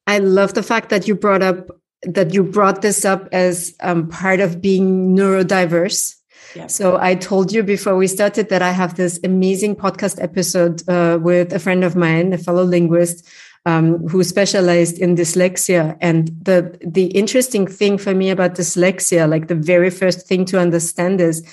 I 0.08 0.18
love 0.18 0.54
the 0.56 0.64
fact 0.64 0.90
that 0.90 1.08
you 1.08 1.16
brought 1.16 1.42
up 1.42 1.70
that 2.04 2.34
you 2.34 2.44
brought 2.44 2.82
this 2.82 3.06
up 3.06 3.30
as 3.32 3.76
um, 3.82 4.10
part 4.10 4.40
of 4.40 4.60
being 4.60 5.16
neurodiverse. 5.16 6.16
Yeah. 6.56 6.68
So 6.68 6.98
I 7.00 7.14
told 7.16 7.54
you 7.54 7.62
before 7.64 7.96
we 7.96 8.08
started 8.08 8.50
that 8.50 8.64
I 8.64 8.72
have 8.72 8.96
this 8.96 9.20
amazing 9.24 9.76
podcast 9.76 10.22
episode 10.22 10.88
uh, 10.90 11.20
with 11.22 11.54
a 11.54 11.60
friend 11.60 11.84
of 11.84 11.96
mine, 11.96 12.34
a 12.34 12.40
fellow 12.40 12.64
linguist, 12.64 13.30
um, 13.68 14.08
who 14.08 14.24
specialized 14.24 14.98
in 14.98 15.16
dyslexia. 15.16 15.96
And 16.02 16.30
the 16.42 16.76
the 16.84 17.06
interesting 17.06 17.68
thing 17.68 18.00
for 18.00 18.16
me 18.16 18.32
about 18.32 18.56
dyslexia, 18.56 19.30
like 19.30 19.48
the 19.48 19.56
very 19.56 19.92
first 19.92 20.28
thing 20.28 20.44
to 20.46 20.60
understand 20.60 21.22
is, 21.22 21.44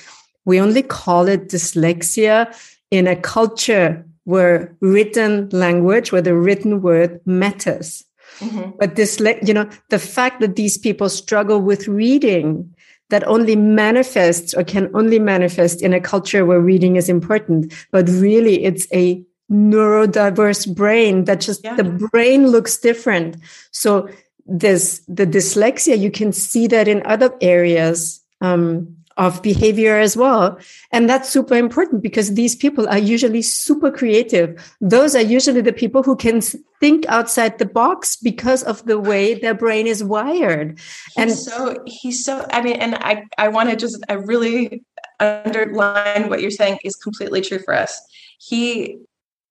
we 0.46 0.58
only 0.58 0.82
call 0.82 1.28
it 1.28 1.50
dyslexia 1.50 2.56
in 2.90 3.06
a 3.06 3.14
culture 3.14 4.04
where 4.28 4.76
written 4.80 5.48
language, 5.52 6.12
where 6.12 6.20
the 6.20 6.34
written 6.34 6.82
word 6.82 7.18
matters. 7.24 8.04
Mm-hmm. 8.40 8.72
But 8.78 8.94
this, 8.94 9.18
you 9.42 9.54
know, 9.54 9.66
the 9.88 9.98
fact 9.98 10.42
that 10.42 10.54
these 10.54 10.76
people 10.76 11.08
struggle 11.08 11.62
with 11.62 11.88
reading 11.88 12.74
that 13.08 13.26
only 13.26 13.56
manifests 13.56 14.52
or 14.52 14.64
can 14.64 14.90
only 14.92 15.18
manifest 15.18 15.80
in 15.80 15.94
a 15.94 16.00
culture 16.00 16.44
where 16.44 16.60
reading 16.60 16.96
is 16.96 17.08
important, 17.08 17.72
but 17.90 18.06
really 18.10 18.64
it's 18.64 18.86
a 18.92 19.24
neurodiverse 19.50 20.74
brain 20.76 21.24
that 21.24 21.40
just 21.40 21.64
yeah. 21.64 21.74
the 21.76 21.84
brain 21.84 22.48
looks 22.48 22.76
different. 22.76 23.38
So 23.70 24.10
there's 24.44 25.00
the 25.08 25.26
dyslexia, 25.26 25.98
you 25.98 26.10
can 26.10 26.34
see 26.34 26.66
that 26.66 26.86
in 26.86 27.00
other 27.06 27.34
areas. 27.40 28.20
Um, 28.42 28.94
of 29.18 29.42
behavior 29.42 29.98
as 29.98 30.16
well. 30.16 30.58
And 30.92 31.10
that's 31.10 31.28
super 31.28 31.56
important 31.56 32.02
because 32.02 32.34
these 32.34 32.54
people 32.54 32.88
are 32.88 32.98
usually 32.98 33.42
super 33.42 33.90
creative. 33.90 34.76
Those 34.80 35.16
are 35.16 35.22
usually 35.22 35.60
the 35.60 35.72
people 35.72 36.04
who 36.04 36.16
can 36.16 36.40
think 36.40 37.04
outside 37.08 37.58
the 37.58 37.66
box 37.66 38.16
because 38.16 38.62
of 38.62 38.84
the 38.86 38.98
way 38.98 39.34
their 39.34 39.54
brain 39.54 39.88
is 39.88 40.04
wired. 40.04 40.78
And 41.16 41.32
so 41.32 41.82
he's 41.86 42.24
so, 42.24 42.46
I 42.52 42.62
mean, 42.62 42.76
and 42.76 42.94
I, 42.94 43.24
I 43.36 43.48
want 43.48 43.70
to 43.70 43.76
just, 43.76 44.02
I 44.08 44.14
really 44.14 44.84
underline 45.18 46.28
what 46.28 46.40
you're 46.40 46.52
saying 46.52 46.78
is 46.84 46.94
completely 46.94 47.40
true 47.40 47.58
for 47.58 47.74
us. 47.74 48.00
He, 48.38 48.98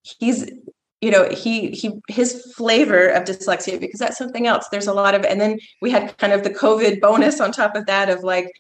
he's 0.02 0.50
you 1.02 1.12
know 1.12 1.30
he 1.30 1.70
he 1.72 1.92
his 2.08 2.54
flavor 2.56 3.10
of 3.10 3.24
dyslexia 3.24 3.80
because 3.80 4.00
that's 4.00 4.18
something 4.18 4.48
else 4.48 4.68
there's 4.70 4.88
a 4.88 4.94
lot 4.94 5.14
of 5.14 5.24
and 5.26 5.40
then 5.40 5.60
we 5.80 5.92
had 5.92 6.18
kind 6.18 6.34
of 6.34 6.42
the 6.44 6.50
covid 6.50 7.00
bonus 7.00 7.40
on 7.40 7.52
top 7.52 7.76
of 7.76 7.86
that 7.86 8.10
of 8.10 8.24
like 8.24 8.52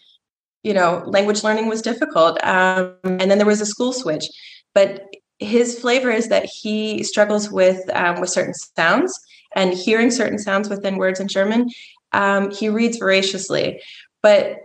you 0.63 0.73
know 0.73 1.03
language 1.05 1.43
learning 1.43 1.67
was 1.67 1.81
difficult 1.81 2.43
um, 2.43 2.95
and 3.03 3.29
then 3.31 3.37
there 3.37 3.47
was 3.47 3.61
a 3.61 3.65
school 3.65 3.93
switch. 3.93 4.25
But 4.73 5.03
his 5.39 5.79
flavor 5.79 6.11
is 6.11 6.29
that 6.29 6.45
he 6.45 7.03
struggles 7.03 7.49
with 7.49 7.81
um, 7.95 8.19
with 8.19 8.29
certain 8.29 8.53
sounds 8.53 9.19
and 9.55 9.73
hearing 9.73 10.11
certain 10.11 10.39
sounds 10.39 10.69
within 10.69 10.97
words 10.97 11.19
in 11.19 11.27
german 11.27 11.69
um, 12.13 12.51
he 12.51 12.69
reads 12.69 12.97
voraciously. 12.97 13.81
But 14.21 14.57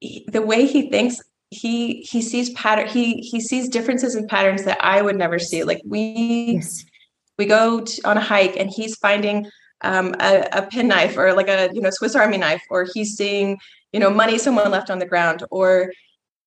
he, 0.00 0.24
the 0.28 0.42
way 0.42 0.66
he 0.66 0.90
thinks 0.90 1.20
he 1.50 2.02
he 2.02 2.22
sees 2.22 2.50
pattern 2.50 2.86
he 2.86 3.14
he 3.16 3.40
sees 3.40 3.68
differences 3.68 4.14
in 4.14 4.28
patterns 4.28 4.64
that 4.64 4.78
i 4.80 5.02
would 5.02 5.16
never 5.16 5.38
see. 5.38 5.64
Like 5.64 5.82
we 5.84 6.52
yes. 6.56 6.84
we 7.38 7.46
go 7.46 7.80
to, 7.80 8.08
on 8.08 8.16
a 8.16 8.20
hike 8.20 8.56
and 8.56 8.70
he's 8.70 8.96
finding 8.96 9.50
um, 9.82 10.14
a, 10.20 10.46
a 10.52 10.62
penknife 10.66 11.16
or 11.16 11.32
like 11.32 11.48
a 11.48 11.70
you 11.72 11.80
know 11.80 11.90
Swiss 11.90 12.14
Army 12.14 12.38
knife, 12.38 12.62
or 12.70 12.86
he's 12.92 13.16
seeing 13.16 13.58
you 13.92 14.00
know 14.00 14.10
money 14.10 14.38
someone 14.38 14.70
left 14.70 14.90
on 14.90 14.98
the 14.98 15.06
ground, 15.06 15.44
or 15.50 15.92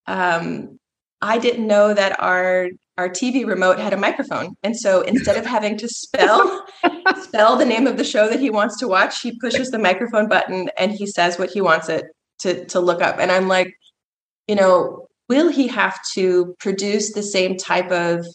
um, 0.08 0.80
I 1.22 1.38
didn't 1.38 1.68
know 1.68 1.94
that 1.94 2.20
our 2.22 2.70
our 2.98 3.10
TV 3.10 3.46
remote 3.46 3.80
had 3.80 3.94
a 3.94 3.98
microphone, 3.98 4.56
and 4.64 4.78
so 4.78 5.02
instead 5.02 5.38
of 5.38 5.46
having 5.46 5.78
to 5.78 5.88
spell 5.88 6.66
spell 7.22 7.56
the 7.56 7.66
name 7.66 7.88
of 7.88 7.98
the 7.98 8.04
show 8.04 8.30
that 8.30 8.40
he 8.40 8.50
wants 8.50 8.78
to 8.80 8.88
watch, 8.88 9.22
he 9.22 9.38
pushes 9.40 9.72
the 9.72 9.80
microphone 9.80 10.28
button 10.28 10.70
and 10.78 10.92
he 10.92 11.08
says 11.08 11.40
what 11.40 11.50
he 11.50 11.62
wants 11.62 11.90
it 11.90 12.06
to 12.40 12.66
to 12.66 12.80
look 12.80 13.02
up. 13.02 13.18
And 13.20 13.32
I'm 13.32 13.48
like, 13.48 13.74
you 14.48 14.56
know, 14.56 15.08
will 15.30 15.50
he 15.50 15.68
have 15.68 16.00
to 16.14 16.56
produce 16.60 17.14
the 17.14 17.24
same 17.24 17.58
type 17.58 17.92
of 17.92 18.26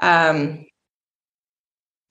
um, 0.00 0.64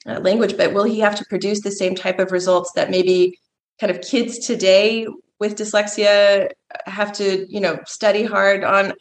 uh, 0.06 0.20
language, 0.20 0.58
but 0.58 0.74
will 0.74 0.84
he 0.84 1.00
have 1.00 1.16
to 1.16 1.26
produce 1.30 1.62
the 1.62 1.72
same 1.72 1.96
type 1.96 2.20
of 2.20 2.32
results 2.32 2.72
that 2.76 2.92
maybe 2.92 3.38
kind 3.80 3.92
of 3.92 4.02
kids 4.02 4.40
today 4.40 5.08
with 5.44 5.58
dyslexia 5.58 6.50
have 6.86 7.12
to, 7.12 7.46
you 7.54 7.60
know, 7.60 7.78
study 7.86 8.24
hard 8.24 8.64
on, 8.64 8.94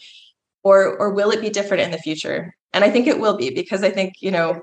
or 0.64 0.98
or 0.98 1.14
will 1.14 1.30
it 1.30 1.40
be 1.40 1.50
different 1.50 1.84
in 1.84 1.92
the 1.92 1.98
future? 1.98 2.52
And 2.72 2.82
I 2.82 2.90
think 2.90 3.06
it 3.06 3.20
will 3.20 3.36
be 3.36 3.50
because 3.50 3.84
I 3.84 3.90
think 3.90 4.14
you 4.20 4.32
know 4.32 4.60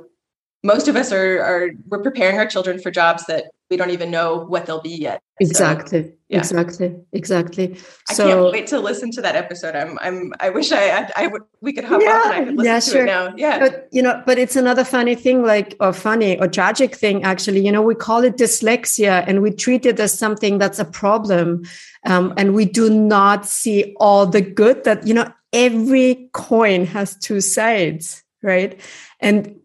most 0.61 0.89
of 0.89 0.97
us 0.97 1.13
are 1.13 1.41
are 1.41 1.69
we're 1.87 2.03
preparing 2.03 2.37
our 2.37 2.45
children 2.45 2.79
for 2.79 2.91
jobs 2.91 3.25
that 3.27 3.45
we 3.69 3.77
don't 3.77 3.91
even 3.91 4.09
know 4.09 4.45
what 4.45 4.65
they'll 4.65 4.81
be 4.81 4.95
yet. 4.95 5.21
Exactly. 5.39 6.03
So, 6.03 6.11
yeah. 6.27 6.39
Exactly. 6.39 6.95
Exactly. 7.13 7.77
So, 8.11 8.27
I 8.27 8.31
can't 8.31 8.51
wait 8.51 8.67
to 8.67 8.79
listen 8.79 9.11
to 9.11 9.21
that 9.21 9.35
episode. 9.35 9.75
I'm 9.75 9.97
I'm 10.01 10.33
I 10.39 10.49
wish 10.49 10.71
I 10.71 10.89
I, 10.89 11.11
I 11.15 11.27
would 11.27 11.43
we 11.61 11.71
could 11.73 11.85
hop 11.85 12.01
yeah, 12.01 12.23
and 12.25 12.33
I 12.33 12.43
could 12.45 12.55
listen 12.55 12.65
yeah, 12.65 12.79
to 12.79 12.89
sure. 12.89 13.03
it 13.03 13.05
now. 13.05 13.33
Yeah. 13.37 13.59
But 13.59 13.87
you 13.91 14.01
know, 14.01 14.21
but 14.25 14.37
it's 14.37 14.55
another 14.55 14.83
funny 14.83 15.15
thing, 15.15 15.43
like 15.43 15.75
or 15.79 15.93
funny 15.93 16.39
or 16.39 16.47
tragic 16.47 16.95
thing 16.95 17.23
actually. 17.23 17.65
You 17.65 17.71
know, 17.71 17.81
we 17.81 17.95
call 17.95 18.23
it 18.23 18.37
dyslexia 18.37 19.23
and 19.27 19.41
we 19.41 19.51
treat 19.51 19.85
it 19.85 19.99
as 19.99 20.13
something 20.13 20.57
that's 20.57 20.79
a 20.79 20.85
problem. 20.85 21.63
Um, 22.05 22.33
and 22.37 22.53
we 22.53 22.65
do 22.65 22.89
not 22.89 23.45
see 23.45 23.93
all 23.99 24.25
the 24.25 24.41
good 24.41 24.83
that, 24.85 25.05
you 25.05 25.13
know, 25.13 25.31
every 25.51 26.29
coin 26.33 26.85
has 26.85 27.17
two 27.17 27.41
sides, 27.41 28.23
right? 28.41 28.79
And 29.19 29.59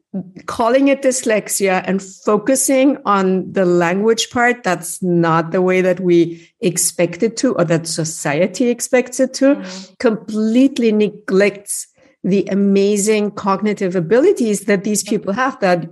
calling 0.47 0.89
it 0.89 1.03
dyslexia 1.03 1.83
and 1.87 2.03
focusing 2.03 2.99
on 3.05 3.51
the 3.53 3.65
language 3.65 4.31
part 4.31 4.63
that's 4.63 5.03
not 5.03 5.51
the 5.51 5.61
way 5.61 5.81
that 5.81 6.01
we 6.01 6.49
expect 6.61 7.23
it 7.23 7.37
to 7.37 7.55
or 7.57 7.65
that 7.65 7.87
society 7.87 8.69
expects 8.69 9.19
it 9.19 9.35
to 9.35 9.57
mm. 9.57 9.99
completely 9.99 10.93
neglects 10.93 11.89
the 12.23 12.47
amazing 12.47 13.31
cognitive 13.33 13.97
abilities 13.97 14.63
that 14.63 14.85
these 14.85 15.03
people 15.03 15.33
have 15.33 15.59
that 15.61 15.89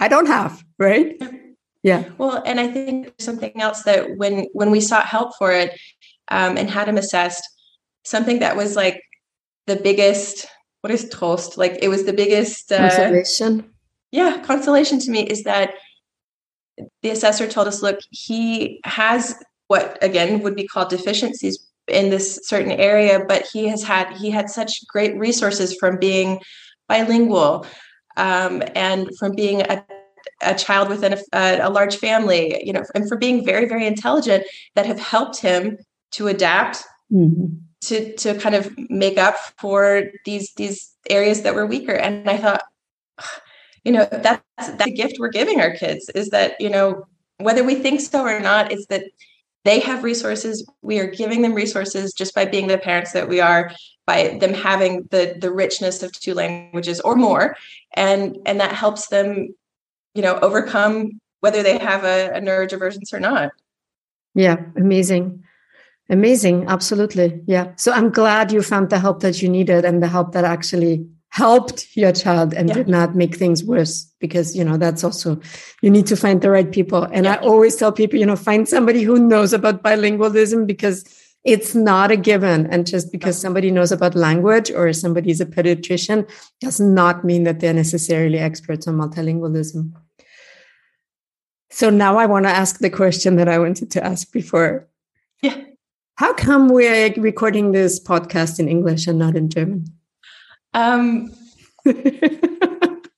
i 0.00 0.08
don't 0.08 0.26
have 0.26 0.64
right? 0.78 1.20
Yeah. 1.82 2.08
Well 2.16 2.42
and 2.46 2.58
i 2.58 2.68
think 2.68 3.12
something 3.18 3.60
else 3.60 3.82
that 3.82 4.16
when 4.16 4.46
when 4.54 4.70
we 4.70 4.80
sought 4.80 5.04
help 5.04 5.36
for 5.36 5.52
it 5.52 5.78
um, 6.28 6.56
and 6.56 6.70
had 6.70 6.88
him 6.88 6.96
assessed 6.96 7.46
something 8.04 8.38
that 8.38 8.56
was 8.56 8.74
like 8.74 9.02
the 9.66 9.76
biggest 9.76 10.46
what 10.84 10.90
is 10.90 11.06
Trost? 11.06 11.56
Like 11.56 11.78
it 11.80 11.88
was 11.88 12.04
the 12.04 12.12
biggest 12.12 12.70
uh, 12.70 12.90
consolation. 12.90 13.72
Yeah, 14.12 14.42
consolation 14.44 14.98
to 14.98 15.10
me 15.10 15.22
is 15.22 15.44
that 15.44 15.72
the 17.02 17.08
assessor 17.08 17.48
told 17.48 17.68
us, 17.68 17.80
look, 17.80 18.00
he 18.10 18.82
has 18.84 19.34
what 19.68 19.96
again 20.02 20.40
would 20.42 20.54
be 20.54 20.66
called 20.66 20.90
deficiencies 20.90 21.58
in 21.88 22.10
this 22.10 22.38
certain 22.42 22.72
area, 22.72 23.24
but 23.26 23.46
he 23.50 23.66
has 23.68 23.82
had 23.82 24.14
he 24.18 24.30
had 24.30 24.50
such 24.50 24.86
great 24.86 25.16
resources 25.16 25.74
from 25.74 25.98
being 25.98 26.38
bilingual 26.86 27.66
um, 28.18 28.62
and 28.74 29.08
from 29.18 29.34
being 29.34 29.62
a, 29.62 29.82
a 30.42 30.54
child 30.54 30.90
within 30.90 31.14
a, 31.14 31.18
a, 31.32 31.60
a 31.62 31.70
large 31.70 31.96
family, 31.96 32.62
you 32.62 32.74
know, 32.74 32.82
and 32.94 33.08
for 33.08 33.16
being 33.16 33.42
very 33.42 33.66
very 33.66 33.86
intelligent 33.86 34.44
that 34.74 34.84
have 34.84 35.00
helped 35.00 35.40
him 35.40 35.78
to 36.10 36.28
adapt. 36.28 36.84
Mm-hmm 37.10 37.63
to 37.88 38.14
to 38.16 38.38
kind 38.38 38.54
of 38.54 38.72
make 38.90 39.18
up 39.18 39.36
for 39.58 40.04
these 40.24 40.52
these 40.54 40.94
areas 41.10 41.42
that 41.42 41.54
were 41.54 41.66
weaker. 41.66 41.92
And 41.92 42.28
i 42.28 42.36
thought 42.36 42.62
you 43.84 43.92
know 43.92 44.06
that's 44.10 44.42
that's 44.56 44.84
the 44.84 44.90
gift 44.90 45.16
we're 45.18 45.28
giving 45.28 45.60
our 45.60 45.72
kids 45.72 46.08
is 46.14 46.30
that 46.30 46.60
you 46.60 46.70
know 46.70 47.06
whether 47.38 47.64
we 47.64 47.74
think 47.74 48.00
so 48.00 48.22
or 48.22 48.40
not 48.40 48.72
is 48.72 48.86
that 48.86 49.04
they 49.64 49.80
have 49.80 50.04
resources. 50.04 50.66
We 50.82 51.00
are 51.00 51.06
giving 51.06 51.42
them 51.42 51.54
resources 51.54 52.12
just 52.12 52.34
by 52.34 52.44
being 52.44 52.66
the 52.66 52.78
parents 52.78 53.12
that 53.12 53.28
we 53.28 53.40
are 53.40 53.72
by 54.06 54.36
them 54.38 54.52
having 54.52 55.08
the 55.10 55.36
the 55.40 55.50
richness 55.50 56.02
of 56.02 56.12
two 56.12 56.34
languages 56.34 57.00
or 57.00 57.16
more. 57.16 57.56
And 57.94 58.38
and 58.46 58.60
that 58.60 58.72
helps 58.72 59.08
them 59.08 59.54
you 60.14 60.22
know 60.22 60.38
overcome 60.40 61.20
whether 61.40 61.62
they 61.62 61.78
have 61.78 62.04
a, 62.04 62.30
a 62.34 62.40
neurodivergence 62.40 63.12
or 63.12 63.20
not. 63.20 63.52
Yeah 64.34 64.56
amazing 64.76 65.43
Amazing. 66.10 66.66
Absolutely. 66.68 67.40
Yeah. 67.46 67.72
So 67.76 67.92
I'm 67.92 68.10
glad 68.10 68.52
you 68.52 68.62
found 68.62 68.90
the 68.90 68.98
help 68.98 69.20
that 69.20 69.40
you 69.40 69.48
needed 69.48 69.84
and 69.84 70.02
the 70.02 70.08
help 70.08 70.32
that 70.32 70.44
actually 70.44 71.06
helped 71.34 71.96
your 71.96 72.12
child 72.12 72.54
and 72.54 72.68
yeah. 72.68 72.74
did 72.74 72.88
not 72.88 73.16
make 73.16 73.34
things 73.34 73.64
worse 73.64 74.08
because 74.20 74.54
you 74.56 74.62
know 74.62 74.76
that's 74.76 75.02
also 75.02 75.40
you 75.82 75.90
need 75.90 76.06
to 76.06 76.14
find 76.14 76.40
the 76.40 76.48
right 76.48 76.70
people 76.70 77.02
and 77.10 77.24
yeah. 77.24 77.32
i 77.32 77.36
always 77.38 77.74
tell 77.74 77.90
people 77.90 78.16
you 78.16 78.24
know 78.24 78.36
find 78.36 78.68
somebody 78.68 79.02
who 79.02 79.18
knows 79.18 79.52
about 79.52 79.82
bilingualism 79.82 80.64
because 80.64 81.02
it's 81.42 81.74
not 81.74 82.12
a 82.12 82.16
given 82.16 82.68
and 82.68 82.86
just 82.86 83.10
because 83.10 83.36
somebody 83.36 83.72
knows 83.72 83.90
about 83.90 84.14
language 84.14 84.70
or 84.70 84.92
somebody 84.92 85.28
is 85.32 85.40
a 85.40 85.46
pediatrician 85.46 86.24
does 86.60 86.78
not 86.78 87.24
mean 87.24 87.42
that 87.42 87.58
they're 87.58 87.74
necessarily 87.74 88.38
experts 88.38 88.86
on 88.86 88.94
multilingualism 88.94 89.92
so 91.68 91.90
now 91.90 92.16
i 92.16 92.26
want 92.26 92.44
to 92.44 92.50
ask 92.62 92.78
the 92.78 92.90
question 92.90 93.34
that 93.34 93.48
i 93.48 93.58
wanted 93.58 93.90
to 93.90 94.04
ask 94.04 94.30
before 94.30 94.88
yeah 95.42 95.56
how 96.16 96.32
come 96.34 96.68
we're 96.68 97.12
recording 97.16 97.72
this 97.72 98.00
podcast 98.00 98.58
in 98.58 98.68
English 98.68 99.06
and 99.06 99.18
not 99.18 99.36
in 99.36 99.50
German? 99.50 99.86
Um, 100.72 101.32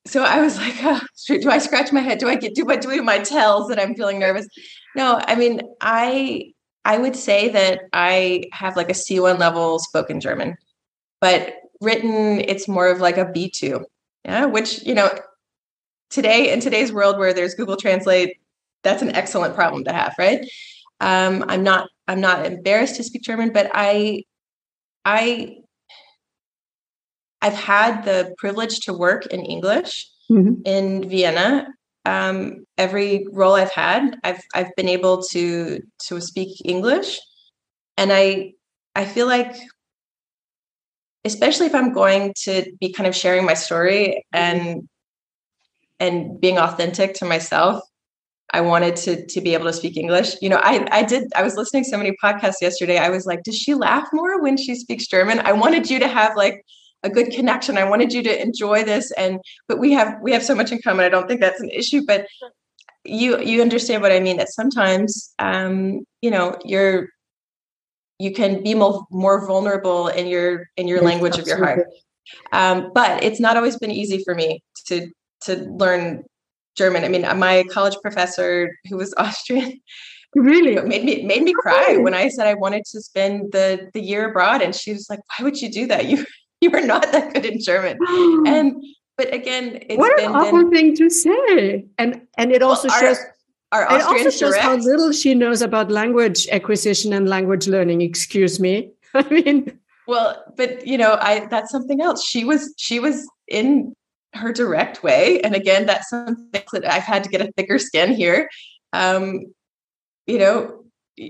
so 0.06 0.22
I 0.22 0.40
was 0.40 0.56
like, 0.56 0.74
oh, 0.82 1.00
do 1.26 1.50
I 1.50 1.58
scratch 1.58 1.92
my 1.92 2.00
head? 2.00 2.18
Do 2.18 2.28
I 2.28 2.36
get 2.36 2.54
do 2.54 2.70
I 2.70 2.76
do 2.76 3.02
my 3.02 3.18
tells 3.18 3.68
that 3.68 3.78
I'm 3.78 3.94
feeling 3.94 4.18
nervous? 4.18 4.48
No, 4.94 5.20
I 5.26 5.34
mean, 5.34 5.60
I 5.80 6.52
I 6.84 6.98
would 6.98 7.16
say 7.16 7.48
that 7.50 7.82
I 7.92 8.44
have 8.52 8.76
like 8.76 8.88
a 8.88 8.94
C1 8.94 9.38
level 9.38 9.78
spoken 9.78 10.20
German, 10.20 10.56
but 11.20 11.54
written 11.80 12.40
it's 12.40 12.68
more 12.68 12.88
of 12.88 13.00
like 13.00 13.18
a 13.18 13.26
B2. 13.26 13.84
Yeah, 14.24 14.46
which 14.46 14.84
you 14.84 14.94
know, 14.94 15.10
today 16.10 16.52
in 16.52 16.60
today's 16.60 16.92
world 16.92 17.18
where 17.18 17.34
there's 17.34 17.54
Google 17.54 17.76
Translate, 17.76 18.38
that's 18.82 19.02
an 19.02 19.14
excellent 19.14 19.54
problem 19.54 19.84
to 19.84 19.92
have, 19.92 20.14
right? 20.18 20.48
Um, 21.00 21.44
I'm 21.48 21.62
not 21.62 21.88
I'm 22.08 22.20
not 22.20 22.46
embarrassed 22.46 22.96
to 22.96 23.04
speak 23.04 23.22
German, 23.22 23.52
but 23.52 23.70
I 23.74 24.22
I 25.04 25.58
I've 27.42 27.54
had 27.54 28.04
the 28.04 28.34
privilege 28.38 28.80
to 28.80 28.94
work 28.94 29.26
in 29.26 29.44
English 29.44 30.08
mm-hmm. 30.30 30.62
in 30.64 31.08
Vienna. 31.08 31.68
Um, 32.04 32.64
every 32.78 33.26
role 33.32 33.54
I've 33.54 33.72
had, 33.72 34.16
I've 34.22 34.42
I've 34.54 34.74
been 34.76 34.88
able 34.88 35.22
to 35.32 35.80
to 36.06 36.20
speak 36.20 36.56
English, 36.64 37.20
and 37.96 38.12
I 38.12 38.52
I 38.94 39.04
feel 39.04 39.26
like, 39.26 39.54
especially 41.24 41.66
if 41.66 41.74
I'm 41.74 41.92
going 41.92 42.32
to 42.44 42.64
be 42.80 42.92
kind 42.92 43.06
of 43.06 43.14
sharing 43.14 43.44
my 43.44 43.54
story 43.54 44.24
and 44.32 44.88
and 45.98 46.40
being 46.40 46.58
authentic 46.58 47.14
to 47.14 47.24
myself, 47.24 47.82
I 48.52 48.60
wanted 48.60 48.96
to 48.96 49.26
to 49.26 49.40
be 49.40 49.54
able 49.54 49.66
to 49.66 49.72
speak 49.72 49.96
English. 49.96 50.36
You 50.40 50.48
know, 50.48 50.60
I 50.62 50.86
I 50.90 51.02
did 51.02 51.24
I 51.34 51.42
was 51.42 51.56
listening 51.56 51.84
to 51.84 51.90
so 51.90 51.98
many 51.98 52.16
podcasts 52.22 52.60
yesterday. 52.60 52.98
I 52.98 53.10
was 53.10 53.26
like, 53.26 53.42
does 53.42 53.56
she 53.56 53.74
laugh 53.74 54.08
more 54.12 54.40
when 54.40 54.56
she 54.56 54.74
speaks 54.74 55.06
German? 55.06 55.40
I 55.40 55.52
wanted 55.52 55.90
you 55.90 55.98
to 55.98 56.08
have 56.08 56.36
like 56.36 56.64
a 57.02 57.10
good 57.10 57.30
connection. 57.30 57.76
I 57.76 57.88
wanted 57.88 58.12
you 58.12 58.22
to 58.22 58.42
enjoy 58.42 58.84
this 58.84 59.10
and 59.12 59.40
but 59.68 59.78
we 59.78 59.92
have 59.92 60.16
we 60.22 60.32
have 60.32 60.44
so 60.44 60.54
much 60.54 60.72
in 60.72 60.80
common. 60.82 61.04
I 61.04 61.08
don't 61.08 61.28
think 61.28 61.40
that's 61.40 61.60
an 61.60 61.70
issue, 61.70 62.02
but 62.06 62.26
you 63.04 63.40
you 63.40 63.62
understand 63.62 64.02
what 64.02 64.12
I 64.12 64.20
mean 64.20 64.36
that 64.38 64.52
sometimes 64.52 65.34
um 65.38 66.04
you 66.22 66.30
know, 66.30 66.56
you're 66.64 67.08
you 68.18 68.32
can 68.32 68.62
be 68.62 68.74
more, 68.74 69.06
more 69.10 69.46
vulnerable 69.46 70.08
in 70.08 70.26
your 70.26 70.68
in 70.76 70.88
your 70.88 70.98
yes, 70.98 71.04
language 71.04 71.38
absolutely. 71.38 71.52
of 71.52 71.58
your 71.58 71.66
heart. 71.66 71.88
Um, 72.52 72.90
but 72.94 73.22
it's 73.22 73.40
not 73.40 73.56
always 73.56 73.76
been 73.76 73.90
easy 73.90 74.22
for 74.24 74.34
me 74.34 74.62
to 74.86 75.10
to 75.42 75.56
learn 75.56 76.24
German. 76.76 77.04
I 77.04 77.08
mean, 77.08 77.24
uh, 77.24 77.34
my 77.34 77.64
college 77.70 77.96
professor 78.02 78.76
who 78.88 78.96
was 78.96 79.14
Austrian 79.18 79.80
really 80.34 80.80
made 80.82 81.04
me 81.04 81.24
made 81.24 81.42
me 81.42 81.52
cry 81.54 81.96
when 81.96 82.14
I 82.14 82.28
said 82.28 82.46
I 82.46 82.54
wanted 82.54 82.84
to 82.92 83.00
spend 83.00 83.52
the 83.52 83.90
the 83.94 84.00
year 84.00 84.30
abroad, 84.30 84.62
and 84.62 84.74
she 84.74 84.92
was 84.92 85.08
like, 85.10 85.20
"Why 85.20 85.44
would 85.44 85.60
you 85.60 85.70
do 85.70 85.86
that? 85.86 86.06
You 86.06 86.24
you 86.60 86.70
are 86.72 86.82
not 86.82 87.10
that 87.12 87.34
good 87.34 87.46
in 87.46 87.60
German." 87.60 87.98
and 88.46 88.82
but 89.16 89.32
again, 89.32 89.82
what 89.90 90.20
an 90.20 90.34
awful 90.34 90.58
then, 90.58 90.70
thing 90.70 90.96
to 90.96 91.08
say, 91.10 91.86
and 91.98 92.20
and 92.38 92.52
it 92.52 92.62
also 92.62 92.88
well, 92.88 93.00
shows. 93.00 93.18
Our, 93.72 93.84
our 93.84 93.98
it 93.98 94.02
also 94.02 94.30
shows 94.30 94.52
direct, 94.52 94.62
how 94.62 94.76
little 94.76 95.10
she 95.10 95.34
knows 95.34 95.60
about 95.60 95.90
language 95.90 96.46
acquisition 96.52 97.12
and 97.12 97.28
language 97.28 97.66
learning. 97.66 98.00
Excuse 98.00 98.60
me. 98.60 98.92
I 99.14 99.28
mean, 99.28 99.78
well, 100.06 100.44
but 100.56 100.86
you 100.86 100.98
know, 100.98 101.18
I 101.20 101.46
that's 101.46 101.70
something 101.70 102.00
else. 102.00 102.24
She 102.24 102.44
was 102.44 102.72
she 102.76 103.00
was 103.00 103.28
in 103.48 103.94
her 104.36 104.52
direct 104.52 105.02
way, 105.02 105.40
and 105.40 105.54
again, 105.54 105.86
that's 105.86 106.10
something 106.10 106.62
that 106.72 106.92
I've 106.92 107.02
had 107.02 107.24
to 107.24 107.30
get 107.30 107.40
a 107.40 107.52
thicker 107.52 107.78
skin 107.78 108.14
here. 108.14 108.48
Um, 108.92 109.46
you 110.26 110.38
know, 110.38 110.84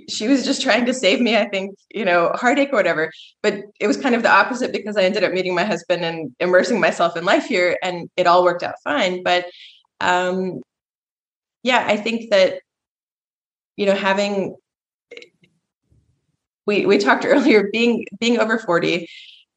she 0.09 0.27
was 0.27 0.45
just 0.45 0.63
trying 0.63 0.85
to 0.87 0.95
save 0.95 1.21
me, 1.21 1.37
I 1.37 1.49
think, 1.49 1.77
you 1.95 2.05
know, 2.05 2.33
heartache 2.35 2.71
or 2.73 2.77
whatever. 2.77 3.13
But 3.43 3.61
it 3.81 3.87
was 3.87 3.97
kind 3.97 4.15
of 4.15 4.23
the 4.23 4.31
opposite 4.31 4.73
because 4.73 4.97
I 4.97 5.03
ended 5.03 5.23
up 5.23 5.33
meeting 5.33 5.55
my 5.55 5.65
husband 5.65 6.05
and 6.05 6.35
immersing 6.41 6.81
myself 6.81 7.17
in 7.17 7.25
life 7.25 7.45
here, 7.45 7.79
and 7.83 8.11
it 8.17 8.27
all 8.27 8.45
worked 8.45 8.63
out 8.63 8.75
fine. 8.83 9.23
But 9.23 9.47
um, 10.01 10.61
yeah, 11.63 11.85
I 11.87 11.97
think 11.97 12.31
that 12.31 12.61
you 13.77 13.87
know 13.87 13.95
having 13.95 14.57
we 16.67 16.85
we 16.87 16.99
talked 16.99 17.25
earlier 17.27 17.69
being 17.73 18.05
being 18.19 18.39
over 18.39 18.59
40 18.59 19.09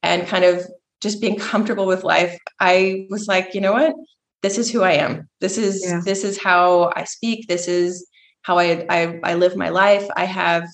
and 0.02 0.26
kind 0.26 0.44
of 0.44 0.66
just 1.00 1.20
being 1.20 1.38
comfortable 1.38 1.86
with 1.86 2.04
life 2.04 2.36
i 2.60 3.06
was 3.10 3.26
like 3.26 3.54
you 3.54 3.60
know 3.60 3.72
what 3.72 3.94
this 4.42 4.58
is 4.58 4.70
who 4.70 4.82
i 4.82 4.92
am 4.92 5.28
this 5.40 5.58
is 5.58 5.84
yeah. 5.84 6.00
this 6.04 6.24
is 6.24 6.42
how 6.42 6.92
i 6.96 7.04
speak 7.04 7.46
this 7.48 7.68
is 7.68 8.06
how 8.42 8.58
I, 8.58 8.86
I 8.88 9.20
I 9.22 9.34
live 9.34 9.56
my 9.56 9.68
life. 9.68 10.06
I 10.16 10.24
have 10.24 10.64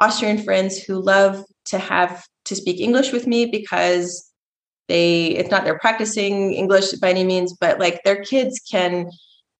Austrian 0.00 0.38
friends 0.38 0.78
who 0.78 1.00
love 1.00 1.44
to 1.66 1.78
have 1.78 2.24
to 2.46 2.54
speak 2.54 2.80
English 2.80 3.12
with 3.12 3.26
me 3.26 3.46
because 3.46 4.30
they 4.88 5.28
it's 5.28 5.50
not 5.50 5.64
they're 5.64 5.78
practicing 5.78 6.54
English 6.54 6.92
by 6.92 7.10
any 7.10 7.24
means, 7.24 7.56
but 7.58 7.78
like 7.78 8.02
their 8.04 8.22
kids 8.22 8.60
can, 8.70 9.10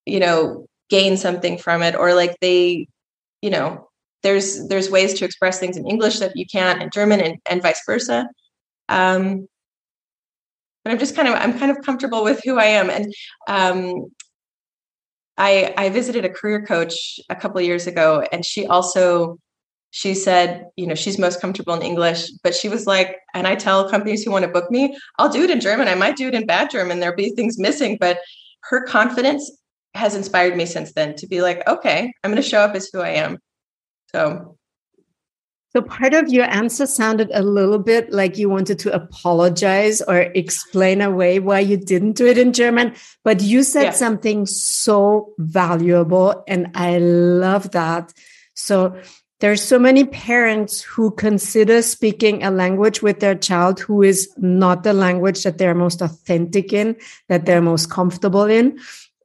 you 0.07 0.21
know, 0.21 0.66
gain 0.88 1.16
something 1.16 1.59
from 1.59 1.83
it, 1.83 1.94
or 1.94 2.14
like 2.14 2.37
they, 2.40 2.87
you 3.42 3.51
know, 3.51 3.88
there's 4.23 4.68
there's 4.68 4.90
ways 4.90 5.14
to 5.14 5.25
express 5.25 5.59
things 5.59 5.77
in 5.77 5.87
English 5.87 6.18
that 6.18 6.37
you 6.37 6.47
can't 6.47 6.83
in 6.83 6.90
German 6.90 7.21
and, 7.21 7.38
and 7.51 7.62
vice 7.62 7.83
versa. 7.87 8.29
Um, 8.88 9.49
but 10.88 10.92
I'm 10.92 10.98
just 10.98 11.14
kind 11.14 11.29
of 11.29 11.35
I'm 11.35 11.59
kind 11.59 11.70
of 11.70 11.85
comfortable 11.85 12.24
with 12.24 12.40
who 12.42 12.59
I 12.59 12.64
am, 12.64 12.88
and 12.88 13.12
um, 13.46 14.07
I, 15.37 15.74
I 15.77 15.90
visited 15.90 16.24
a 16.24 16.31
career 16.31 16.64
coach 16.64 17.20
a 17.29 17.37
couple 17.37 17.61
years 17.61 17.87
ago, 17.87 18.27
and 18.33 18.42
she 18.42 18.66
also 18.66 19.38
she 19.90 20.14
said, 20.14 20.64
you 20.77 20.87
know, 20.87 20.94
she's 20.94 21.18
most 21.18 21.42
comfortable 21.42 21.74
in 21.74 21.83
English, 21.83 22.31
but 22.42 22.55
she 22.55 22.70
was 22.70 22.87
like, 22.87 23.16
and 23.35 23.46
I 23.46 23.55
tell 23.55 23.90
companies 23.90 24.24
who 24.24 24.31
want 24.31 24.46
to 24.46 24.51
book 24.51 24.70
me, 24.70 24.96
I'll 25.18 25.29
do 25.29 25.42
it 25.42 25.51
in 25.51 25.61
German. 25.61 25.88
I 25.88 25.94
might 25.94 26.16
do 26.16 26.29
it 26.29 26.35
in 26.35 26.46
bad 26.46 26.70
German. 26.70 27.01
There'll 27.01 27.16
be 27.16 27.31
things 27.31 27.59
missing, 27.59 27.98
but 28.01 28.18
her 28.70 28.87
confidence 28.87 29.51
has 29.92 30.14
inspired 30.14 30.57
me 30.57 30.64
since 30.64 30.94
then 30.94 31.16
to 31.16 31.27
be 31.27 31.42
like, 31.42 31.68
okay, 31.68 32.11
I'm 32.24 32.31
going 32.31 32.42
to 32.42 32.48
show 32.48 32.61
up 32.61 32.74
as 32.74 32.88
who 32.90 33.01
I 33.01 33.11
am. 33.11 33.38
So 34.12 34.58
so 35.70 35.83
part 35.83 36.14
of 36.14 36.28
your 36.28 36.46
answer 36.46 36.87
sounded 36.87 37.31
a 37.33 37.42
little 37.42 37.78
bit 37.78 38.11
like 38.11 38.38
you 38.38 38.48
wanted 38.48 38.78
to 38.81 38.94
apologize 38.94 40.00
or 40.00 40.20
explain 40.35 41.02
away 41.02 41.40
why 41.40 41.61
you 41.61 41.76
didn't 41.76 42.12
do 42.12 42.26
it 42.26 42.38
in 42.38 42.54
German, 42.54 42.94
but 43.22 43.42
you 43.42 43.62
said 43.62 43.83
yeah. 43.83 43.90
something 43.90 44.46
so 44.46 45.35
valuable 45.38 46.42
and 46.48 46.70
I 46.74 46.98
love 46.98 47.72
that. 47.72 48.14
So 48.54 48.98
there's 49.40 49.62
so 49.62 49.78
many 49.78 50.04
parents 50.04 50.81
who 50.81 51.11
consider 51.12 51.83
speaking 51.83 52.42
a 52.42 52.50
language 52.50 53.02
with 53.02 53.20
their 53.20 53.37
child 53.37 53.78
who 53.78 54.02
is 54.02 54.28
not 54.38 54.85
the 54.85 54.94
language 54.94 55.42
that 55.42 55.59
they're 55.59 55.74
most 55.74 56.00
authentic 56.00 56.72
in, 56.72 56.96
that 57.28 57.44
they're 57.44 57.62
most 57.62 57.90
comfortable 57.90 58.44
in 58.44 58.78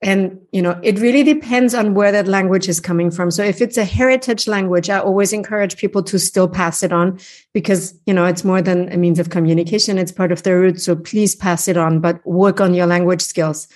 and 0.04 0.40
you 0.52 0.62
know 0.62 0.80
it 0.84 1.00
really 1.00 1.24
depends 1.24 1.74
on 1.74 1.94
where 1.94 2.12
that 2.12 2.28
language 2.28 2.68
is 2.70 2.80
coming 2.80 3.10
from. 3.10 3.32
So 3.32 3.44
if 3.44 3.62
it's 3.62 3.78
a 3.78 3.86
heritage 3.86 4.48
language 4.48 4.90
i 4.90 5.00
always 5.00 5.34
encourage 5.34 5.78
people 5.78 6.04
to 6.04 6.20
still 6.20 6.48
pass 6.48 6.84
it 6.84 6.92
on 6.92 7.20
because 7.54 7.98
you 8.06 8.14
know 8.14 8.26
it's 8.26 8.44
more 8.44 8.62
than 8.62 8.92
a 8.92 8.98
means 8.98 9.20
of 9.20 9.30
communication. 9.30 9.98
It's 9.98 10.12
part 10.12 10.32
of 10.32 10.44
their 10.44 10.60
roots. 10.60 10.84
So 10.84 10.96
please 10.96 11.36
pass 11.36 11.68
it 11.68 11.78
on 11.78 12.00
but 12.00 12.26
work 12.26 12.62
on 12.62 12.74
your 12.74 12.88
language 12.88 13.22
skills. 13.22 13.68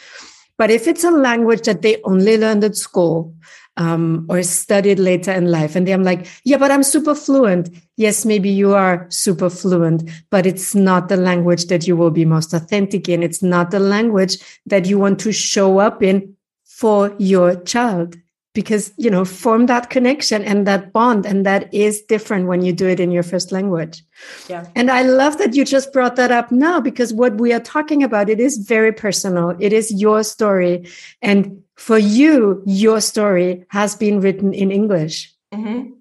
But 0.58 0.72
if 0.72 0.88
it's 0.88 1.04
a 1.04 1.12
language 1.12 1.62
that 1.62 1.82
they 1.82 2.02
only 2.04 2.38
learned 2.38 2.64
at 2.64 2.76
school 2.76 3.34
um, 3.78 4.26
or 4.30 4.44
studied 4.44 5.00
later 5.00 5.32
in 5.32 5.50
life. 5.50 5.76
And 5.76 5.88
I'm 5.88 6.04
like, 6.04 6.28
yeah, 6.44 6.58
but 6.58 6.72
I'm 6.72 6.84
super 6.84 7.16
fluent. 7.16 7.70
Yes, 7.96 8.26
maybe 8.26 8.50
you 8.50 8.74
are 8.74 9.06
super 9.10 9.50
fluent, 9.50 10.10
but 10.30 10.46
it's 10.46 10.76
not 10.76 11.10
the 11.10 11.18
language 11.18 11.66
that 11.66 11.88
you 11.88 11.96
will 11.96 12.12
be 12.12 12.26
most 12.26 12.54
authentic 12.54 13.08
in. 13.08 13.24
It's 13.24 13.42
not 13.42 13.72
the 13.72 13.80
language 13.80 14.38
that 14.66 14.88
you 14.88 15.00
want 15.00 15.20
to 15.20 15.32
show 15.32 15.78
up 15.80 16.04
in 16.04 16.36
for 16.66 17.16
your 17.18 17.56
child 17.64 18.18
because, 18.54 18.92
you 18.98 19.12
know, 19.12 19.24
form 19.24 19.68
that 19.68 19.92
connection 19.92 20.44
and 20.44 20.66
that 20.66 20.92
bond. 20.92 21.28
And 21.28 21.46
that 21.46 21.72
is 21.72 22.02
different 22.02 22.48
when 22.48 22.64
you 22.64 22.74
do 22.74 22.88
it 22.88 23.00
in 23.00 23.12
your 23.12 23.22
first 23.22 23.52
language. 23.52 24.04
Yeah. 24.50 24.66
And 24.76 24.90
I 24.90 25.04
love 25.04 25.38
that 25.38 25.54
you 25.54 25.64
just 25.64 25.94
brought 25.94 26.16
that 26.16 26.32
up 26.32 26.52
now 26.52 26.82
because 26.82 27.14
what 27.14 27.36
we 27.36 27.54
are 27.54 27.60
talking 27.60 28.02
about, 28.02 28.30
it 28.30 28.40
is 28.40 28.58
very 28.58 28.92
personal. 28.92 29.56
It 29.60 29.74
is 29.74 29.92
your 29.92 30.24
story. 30.24 30.88
And 31.22 31.62
for 31.78 31.98
you, 31.98 32.64
your 32.66 33.00
story 33.00 33.66
has 33.70 33.96
been 33.96 34.20
written 34.20 34.54
in 34.54 34.72
English. 34.72 35.34
Mm-hmm. 35.54 35.92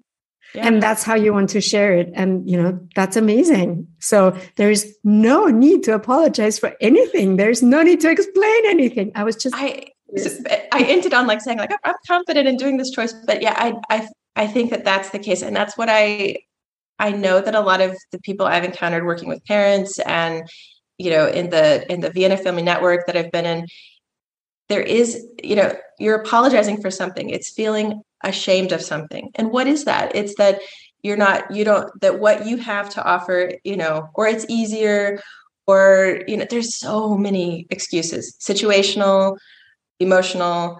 Yeah. 0.54 0.66
And 0.66 0.82
that's 0.82 1.02
how 1.02 1.14
you 1.14 1.32
want 1.32 1.50
to 1.50 1.60
share 1.60 1.92
it. 1.92 2.10
And, 2.14 2.48
you 2.48 2.60
know, 2.60 2.80
that's 2.94 3.16
amazing. 3.16 3.86
So 3.98 4.36
there 4.56 4.70
is 4.70 4.96
no 5.04 5.46
need 5.46 5.82
to 5.84 5.94
apologize 5.94 6.58
for 6.58 6.74
anything. 6.80 7.36
There's 7.36 7.62
no 7.62 7.82
need 7.82 8.00
to 8.00 8.10
explain 8.10 8.66
anything. 8.66 9.12
I 9.14 9.24
was 9.24 9.36
just. 9.36 9.54
I, 9.54 9.90
I 10.72 10.82
ended 10.84 11.12
on 11.12 11.26
like 11.26 11.40
saying 11.40 11.58
like 11.58 11.72
I'm 11.84 11.94
confident 12.06 12.48
in 12.48 12.56
doing 12.56 12.76
this 12.76 12.90
choice, 12.90 13.12
but 13.12 13.42
yeah, 13.42 13.54
I 13.56 13.74
I 13.90 14.08
I 14.36 14.46
think 14.46 14.70
that 14.70 14.84
that's 14.84 15.10
the 15.10 15.18
case, 15.18 15.42
and 15.42 15.54
that's 15.54 15.76
what 15.76 15.88
I 15.90 16.36
I 16.98 17.10
know 17.10 17.40
that 17.40 17.54
a 17.54 17.60
lot 17.60 17.80
of 17.80 17.96
the 18.12 18.20
people 18.20 18.46
I've 18.46 18.64
encountered 18.64 19.04
working 19.04 19.28
with 19.28 19.44
parents 19.44 19.98
and 19.98 20.48
you 20.98 21.10
know 21.10 21.28
in 21.28 21.50
the 21.50 21.90
in 21.92 22.00
the 22.00 22.10
Vienna 22.10 22.36
Family 22.36 22.62
Network 22.62 23.06
that 23.06 23.16
I've 23.16 23.32
been 23.32 23.46
in, 23.46 23.66
there 24.68 24.82
is, 24.82 25.26
you 25.42 25.56
know, 25.56 25.74
you're 25.98 26.20
apologizing 26.20 26.80
for 26.80 26.90
something. 26.90 27.30
It's 27.30 27.50
feeling 27.50 28.02
ashamed 28.24 28.72
of 28.72 28.82
something. 28.82 29.30
And 29.36 29.50
what 29.50 29.66
is 29.66 29.84
that? 29.84 30.14
It's 30.14 30.34
that 30.36 30.60
you're 31.02 31.16
not, 31.16 31.54
you 31.54 31.64
don't, 31.64 31.88
that 32.00 32.18
what 32.18 32.46
you 32.46 32.56
have 32.56 32.88
to 32.90 33.04
offer, 33.04 33.52
you 33.62 33.76
know, 33.76 34.08
or 34.14 34.26
it's 34.26 34.46
easier, 34.48 35.20
or, 35.66 36.20
you 36.26 36.36
know, 36.36 36.46
there's 36.48 36.76
so 36.76 37.16
many 37.16 37.66
excuses 37.70 38.36
situational, 38.40 39.36
emotional. 40.00 40.78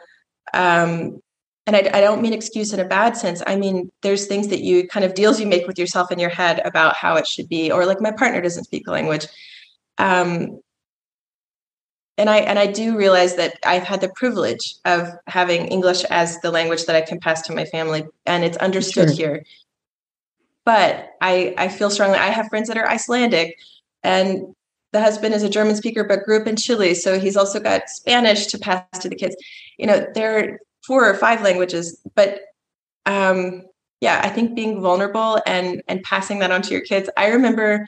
Um, 0.55 1.21
and 1.67 1.77
I, 1.77 1.91
I 1.93 2.01
don't 2.01 2.23
mean 2.23 2.33
excuse 2.33 2.73
in 2.73 2.81
a 2.81 2.85
bad 2.85 3.17
sense. 3.17 3.43
I 3.47 3.57
mean, 3.57 3.91
there's 4.03 4.27
things 4.27 4.49
that 4.49 4.61
you 4.61 4.87
kind 4.89 5.05
of 5.05 5.15
deals 5.15 5.41
you 5.41 5.47
make 5.47 5.67
with 5.67 5.79
yourself 5.79 6.13
in 6.13 6.19
your 6.19 6.31
head 6.31 6.61
about 6.65 6.95
how 6.95 7.17
it 7.17 7.27
should 7.27 7.49
be, 7.49 7.71
or 7.71 7.87
like 7.87 8.01
my 8.01 8.13
partner 8.13 8.41
doesn't 8.41 8.65
speak 8.65 8.85
the 8.85 8.93
language. 8.93 9.27
Um, 9.99 10.61
and 12.19 12.31
I 12.31 12.39
and 12.39 12.59
I 12.59 12.67
do 12.67 12.97
realize 12.97 13.37
that 13.37 13.59
I've 13.65 13.83
had 13.83 14.01
the 14.01 14.09
privilege 14.09 14.75
of 14.85 15.09
having 15.27 15.67
English 15.67 16.05
as 16.05 16.41
the 16.41 16.51
language 16.51 16.87
that 16.87 16.97
I 16.97 17.03
can 17.03 17.21
pass 17.21 17.43
to 17.43 17.55
my 17.55 17.65
family, 17.65 18.05
and 18.25 18.45
it's 18.45 18.57
understood 18.59 19.09
sure. 19.09 19.17
here. 19.17 19.45
But 20.65 21.11
I 21.21 21.55
I 21.59 21.69
feel 21.69 21.91
strongly. 21.91 22.19
I 22.19 22.29
have 22.29 22.49
friends 22.49 22.69
that 22.69 22.79
are 22.79 22.89
Icelandic, 22.89 23.59
and 24.03 24.55
the 24.93 25.01
husband 25.01 25.35
is 25.35 25.43
a 25.43 25.51
German 25.51 25.77
speaker, 25.77 26.05
but 26.05 26.25
grew 26.25 26.41
up 26.41 26.47
in 26.47 26.57
Chile, 26.57 26.95
so 26.95 27.19
he's 27.19 27.37
also 27.37 27.61
got 27.61 27.91
Spanish 27.91 28.47
to 28.47 28.59
pass 28.59 28.85
to 29.01 29.09
the 29.09 29.17
kids. 29.17 29.37
You 29.79 29.87
know, 29.87 30.07
there 30.15 30.39
are 30.39 30.59
four 30.87 31.09
or 31.09 31.15
five 31.15 31.43
languages, 31.43 32.01
but 32.15 32.41
um, 33.05 33.65
yeah, 34.01 34.21
I 34.25 34.31
think 34.31 34.55
being 34.55 34.81
vulnerable 34.81 35.39
and 35.47 35.83
and 35.87 36.03
passing 36.03 36.39
that 36.39 36.51
on 36.51 36.63
to 36.63 36.71
your 36.71 36.83
kids. 36.83 37.11
I 37.19 37.29
remember 37.29 37.87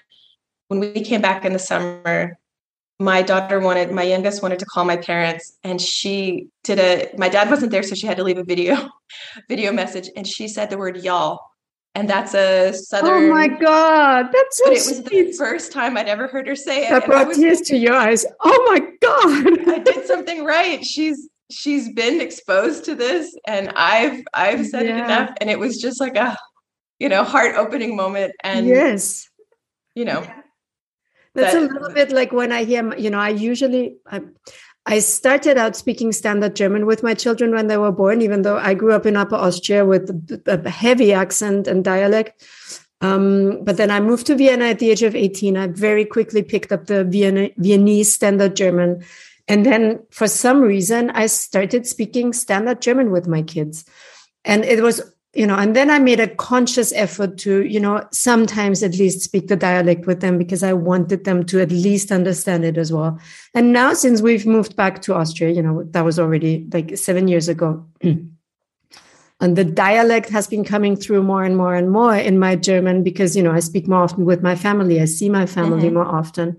when 0.68 0.80
we 0.80 1.02
came 1.02 1.22
back 1.22 1.46
in 1.46 1.54
the 1.54 1.58
summer 1.58 2.38
my 2.98 3.22
daughter 3.22 3.60
wanted 3.60 3.92
my 3.92 4.02
youngest 4.02 4.42
wanted 4.42 4.58
to 4.58 4.66
call 4.66 4.84
my 4.84 4.96
parents 4.96 5.56
and 5.62 5.80
she 5.80 6.48
did 6.64 6.78
a 6.78 7.10
my 7.16 7.28
dad 7.28 7.48
wasn't 7.48 7.70
there 7.70 7.82
so 7.82 7.94
she 7.94 8.06
had 8.06 8.16
to 8.16 8.24
leave 8.24 8.38
a 8.38 8.44
video 8.44 8.88
video 9.48 9.72
message 9.72 10.10
and 10.16 10.26
she 10.26 10.48
said 10.48 10.68
the 10.68 10.78
word 10.78 10.96
y'all 10.98 11.40
and 11.94 12.10
that's 12.10 12.34
a 12.34 12.72
southern 12.72 13.24
oh 13.24 13.34
my 13.34 13.46
god 13.46 14.28
that's 14.32 14.58
so 14.58 14.64
but 14.64 14.72
it 14.72 14.76
was 14.76 14.98
sweet. 14.98 15.08
the 15.08 15.32
first 15.32 15.72
time 15.72 15.96
i'd 15.96 16.08
ever 16.08 16.26
heard 16.26 16.46
her 16.46 16.56
say 16.56 16.86
it 16.86 16.90
that 16.90 17.06
brought 17.06 17.32
tears 17.32 17.60
to 17.60 17.76
your 17.76 17.94
eyes. 17.94 18.26
Oh 18.40 18.66
my 18.70 18.80
god. 19.00 19.68
I 19.68 19.78
did 19.78 20.06
something 20.06 20.44
right. 20.44 20.84
She's 20.84 21.28
she's 21.50 21.92
been 21.92 22.20
exposed 22.20 22.84
to 22.84 22.94
this 22.94 23.34
and 23.46 23.72
i've 23.74 24.22
i've 24.34 24.66
said 24.66 24.84
yeah. 24.84 24.98
it 24.98 25.04
enough 25.04 25.30
and 25.40 25.48
it 25.48 25.58
was 25.58 25.80
just 25.80 26.00
like 26.00 26.16
a 26.16 26.36
you 26.98 27.08
know 27.08 27.24
heart 27.24 27.54
opening 27.56 27.96
moment 27.96 28.34
and 28.42 28.66
yes. 28.66 29.28
you 29.94 30.04
know 30.04 30.26
That's 31.38 31.54
that, 31.54 31.62
a 31.62 31.72
little 31.72 31.90
bit 31.90 32.10
like 32.10 32.32
when 32.32 32.52
I 32.52 32.64
hear, 32.64 32.94
you 32.96 33.10
know, 33.10 33.18
I 33.18 33.30
usually, 33.30 33.96
I, 34.06 34.22
I 34.86 35.00
started 35.00 35.58
out 35.58 35.76
speaking 35.76 36.12
standard 36.12 36.56
German 36.56 36.86
with 36.86 37.02
my 37.02 37.14
children 37.14 37.52
when 37.52 37.66
they 37.66 37.76
were 37.76 37.92
born, 37.92 38.22
even 38.22 38.42
though 38.42 38.56
I 38.56 38.74
grew 38.74 38.92
up 38.92 39.06
in 39.06 39.16
Upper 39.16 39.36
Austria 39.36 39.84
with 39.84 40.08
a 40.46 40.70
heavy 40.70 41.12
accent 41.12 41.66
and 41.66 41.84
dialect. 41.84 42.42
Um, 43.00 43.62
but 43.64 43.76
then 43.76 43.90
I 43.90 44.00
moved 44.00 44.26
to 44.26 44.34
Vienna 44.34 44.66
at 44.66 44.78
the 44.78 44.90
age 44.90 45.02
of 45.02 45.14
18. 45.14 45.56
I 45.56 45.66
very 45.68 46.04
quickly 46.04 46.42
picked 46.42 46.72
up 46.72 46.86
the 46.86 47.04
Vienna, 47.04 47.50
Viennese 47.56 48.12
standard 48.12 48.56
German. 48.56 49.04
And 49.46 49.64
then 49.64 50.00
for 50.10 50.26
some 50.26 50.60
reason, 50.60 51.10
I 51.10 51.26
started 51.26 51.86
speaking 51.86 52.32
standard 52.32 52.82
German 52.82 53.10
with 53.10 53.28
my 53.28 53.42
kids. 53.42 53.84
And 54.44 54.64
it 54.64 54.82
was 54.82 55.02
you 55.34 55.46
know 55.46 55.56
and 55.56 55.76
then 55.76 55.90
i 55.90 55.98
made 55.98 56.20
a 56.20 56.26
conscious 56.26 56.92
effort 56.92 57.36
to 57.36 57.64
you 57.64 57.78
know 57.78 58.06
sometimes 58.10 58.82
at 58.82 58.96
least 58.96 59.20
speak 59.20 59.48
the 59.48 59.56
dialect 59.56 60.06
with 60.06 60.20
them 60.20 60.38
because 60.38 60.62
i 60.62 60.72
wanted 60.72 61.24
them 61.24 61.44
to 61.44 61.60
at 61.60 61.70
least 61.70 62.10
understand 62.10 62.64
it 62.64 62.78
as 62.78 62.92
well. 62.92 63.18
And 63.54 63.72
now 63.72 63.92
since 63.92 64.22
we've 64.22 64.46
moved 64.46 64.74
back 64.74 65.02
to 65.02 65.14
austria 65.14 65.50
you 65.50 65.62
know 65.62 65.84
that 65.90 66.04
was 66.04 66.18
already 66.18 66.66
like 66.72 66.96
7 66.96 67.28
years 67.28 67.48
ago. 67.48 67.86
And 69.40 69.54
the 69.54 69.62
dialect 69.64 70.30
has 70.30 70.48
been 70.48 70.64
coming 70.64 70.96
through 70.96 71.22
more 71.22 71.44
and 71.44 71.56
more 71.56 71.72
and 71.72 71.92
more 71.92 72.16
in 72.16 72.40
my 72.40 72.56
german 72.56 73.04
because 73.04 73.36
you 73.36 73.42
know 73.42 73.52
i 73.52 73.60
speak 73.60 73.86
more 73.86 74.02
often 74.02 74.24
with 74.24 74.42
my 74.42 74.56
family. 74.56 75.00
I 75.00 75.04
see 75.04 75.28
my 75.28 75.46
family 75.46 75.84
mm-hmm. 75.84 75.94
more 75.94 76.06
often. 76.06 76.56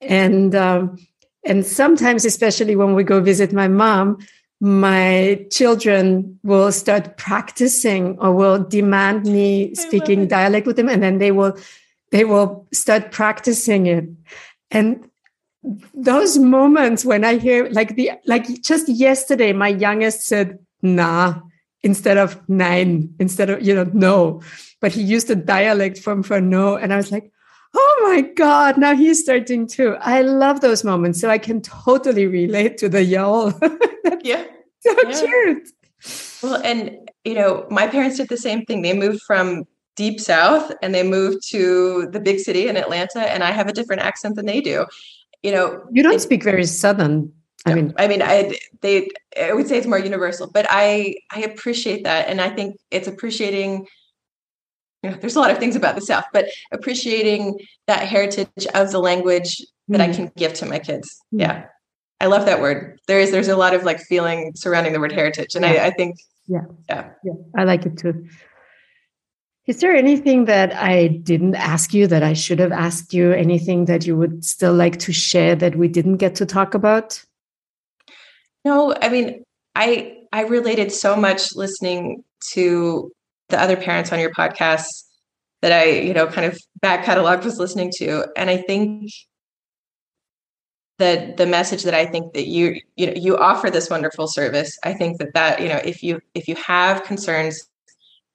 And 0.00 0.54
um, 0.54 0.96
and 1.44 1.64
sometimes 1.64 2.24
especially 2.24 2.74
when 2.74 2.94
we 2.94 3.04
go 3.04 3.20
visit 3.20 3.52
my 3.52 3.68
mom 3.68 4.18
my 4.60 5.46
children 5.50 6.38
will 6.42 6.72
start 6.72 7.16
practicing 7.16 8.18
or 8.18 8.34
will 8.34 8.58
demand 8.58 9.24
me 9.24 9.74
speaking 9.74 10.26
dialect 10.26 10.66
with 10.66 10.76
them 10.76 10.88
and 10.88 11.02
then 11.02 11.18
they 11.18 11.30
will 11.30 11.56
they 12.10 12.24
will 12.24 12.66
start 12.72 13.12
practicing 13.12 13.86
it. 13.86 14.08
And 14.70 15.08
those 15.92 16.38
moments 16.38 17.04
when 17.04 17.24
i 17.24 17.36
hear 17.36 17.68
like 17.70 17.96
the 17.96 18.12
like 18.26 18.46
just 18.62 18.88
yesterday 18.88 19.52
my 19.52 19.68
youngest 19.68 20.22
said 20.22 20.58
nah 20.82 21.34
instead 21.82 22.16
of 22.16 22.40
nein 22.48 23.12
instead 23.18 23.50
of 23.50 23.62
you 23.62 23.74
know 23.74 23.88
no. 23.92 24.42
But 24.80 24.92
he 24.92 25.02
used 25.02 25.28
a 25.30 25.34
dialect 25.34 25.98
from 25.98 26.22
for 26.22 26.40
no 26.40 26.76
and 26.76 26.92
i 26.92 26.96
was 26.96 27.10
like 27.10 27.32
oh 27.74 28.00
my 28.10 28.20
god 28.20 28.78
now 28.78 28.94
he's 28.94 29.20
starting 29.20 29.66
too 29.66 29.96
i 30.00 30.22
love 30.22 30.60
those 30.60 30.84
moments 30.84 31.20
so 31.20 31.28
i 31.28 31.38
can 31.38 31.60
totally 31.60 32.26
relate 32.26 32.78
to 32.78 32.88
the 32.88 33.02
yell. 33.02 33.58
Yeah. 34.22 34.44
So 34.80 34.94
yeah. 35.02 35.20
cute. 35.20 35.68
Well 36.42 36.62
and 36.64 37.10
you 37.24 37.34
know 37.34 37.66
my 37.70 37.86
parents 37.86 38.16
did 38.16 38.28
the 38.28 38.36
same 38.36 38.64
thing. 38.64 38.82
They 38.82 38.94
moved 38.94 39.20
from 39.22 39.66
deep 39.96 40.20
south 40.20 40.72
and 40.82 40.94
they 40.94 41.02
moved 41.02 41.46
to 41.50 42.08
the 42.12 42.20
big 42.20 42.38
city 42.38 42.68
in 42.68 42.76
atlanta 42.76 43.20
and 43.32 43.42
i 43.42 43.50
have 43.50 43.66
a 43.66 43.72
different 43.72 44.00
accent 44.02 44.36
than 44.36 44.46
they 44.46 44.60
do. 44.60 44.86
You 45.42 45.52
know 45.52 45.82
you 45.90 46.02
don't 46.02 46.14
it, 46.14 46.20
speak 46.20 46.42
very 46.42 46.64
southern 46.64 47.32
I 47.66 47.74
mean, 47.74 47.92
I 47.98 48.06
mean, 48.08 48.22
I 48.22 48.56
they 48.80 49.08
I 49.38 49.52
would 49.52 49.68
say 49.68 49.76
it's 49.78 49.86
more 49.86 49.98
universal, 49.98 50.48
but 50.50 50.66
I 50.70 51.16
I 51.32 51.40
appreciate 51.40 52.04
that, 52.04 52.28
and 52.28 52.40
I 52.40 52.50
think 52.50 52.76
it's 52.90 53.08
appreciating 53.08 53.86
you 55.02 55.10
know, 55.10 55.16
there's 55.16 55.36
a 55.36 55.40
lot 55.40 55.50
of 55.50 55.58
things 55.58 55.76
about 55.76 55.94
the 55.94 56.00
South, 56.00 56.24
but 56.32 56.46
appreciating 56.72 57.58
that 57.86 58.06
heritage 58.06 58.66
of 58.74 58.90
the 58.90 58.98
language 58.98 59.64
that 59.88 60.00
mm. 60.00 60.08
I 60.08 60.12
can 60.12 60.32
give 60.36 60.54
to 60.54 60.66
my 60.66 60.78
kids. 60.78 61.20
Mm. 61.32 61.40
Yeah. 61.40 61.64
I 62.20 62.26
love 62.26 62.46
that 62.46 62.60
word. 62.60 63.00
There 63.06 63.20
is 63.20 63.30
there's 63.30 63.48
a 63.48 63.56
lot 63.56 63.74
of 63.74 63.84
like 63.84 64.00
feeling 64.00 64.52
surrounding 64.56 64.92
the 64.92 65.00
word 65.00 65.12
heritage. 65.12 65.54
And 65.54 65.64
yeah. 65.64 65.84
I, 65.84 65.86
I 65.86 65.90
think 65.90 66.18
yeah. 66.48 66.64
Yeah. 66.88 67.10
Yeah. 67.22 67.32
I 67.56 67.64
like 67.64 67.86
it 67.86 67.96
too. 67.96 68.26
Is 69.66 69.80
there 69.80 69.94
anything 69.94 70.46
that 70.46 70.74
I 70.74 71.08
didn't 71.08 71.54
ask 71.54 71.92
you 71.92 72.06
that 72.06 72.22
I 72.22 72.32
should 72.32 72.58
have 72.58 72.72
asked 72.72 73.12
you? 73.12 73.32
Anything 73.32 73.84
that 73.84 74.06
you 74.06 74.16
would 74.16 74.44
still 74.44 74.72
like 74.72 74.98
to 75.00 75.12
share 75.12 75.54
that 75.56 75.76
we 75.76 75.88
didn't 75.88 76.16
get 76.16 76.34
to 76.36 76.46
talk 76.46 76.72
about? 76.74 77.22
No, 78.64 78.94
I 79.00 79.10
mean, 79.10 79.44
I 79.76 80.16
I 80.32 80.42
related 80.44 80.90
so 80.90 81.16
much 81.16 81.54
listening 81.54 82.24
to 82.52 83.12
the 83.48 83.60
other 83.60 83.76
parents 83.76 84.12
on 84.12 84.20
your 84.20 84.32
podcast 84.32 84.86
that 85.62 85.72
I, 85.72 85.86
you 85.86 86.14
know, 86.14 86.26
kind 86.26 86.46
of 86.46 86.58
back 86.80 87.04
catalog 87.04 87.44
was 87.44 87.58
listening 87.58 87.90
to. 87.96 88.26
And 88.36 88.48
I 88.48 88.58
think 88.58 89.10
that 90.98 91.36
the 91.36 91.46
message 91.46 91.84
that 91.84 91.94
I 91.94 92.06
think 92.06 92.34
that 92.34 92.46
you, 92.46 92.80
you 92.96 93.06
know, 93.06 93.12
you 93.14 93.36
offer 93.36 93.70
this 93.70 93.88
wonderful 93.88 94.26
service. 94.26 94.76
I 94.84 94.92
think 94.94 95.18
that 95.18 95.32
that, 95.34 95.60
you 95.60 95.68
know, 95.68 95.80
if 95.84 96.02
you, 96.02 96.20
if 96.34 96.48
you 96.48 96.56
have 96.56 97.04
concerns, 97.04 97.64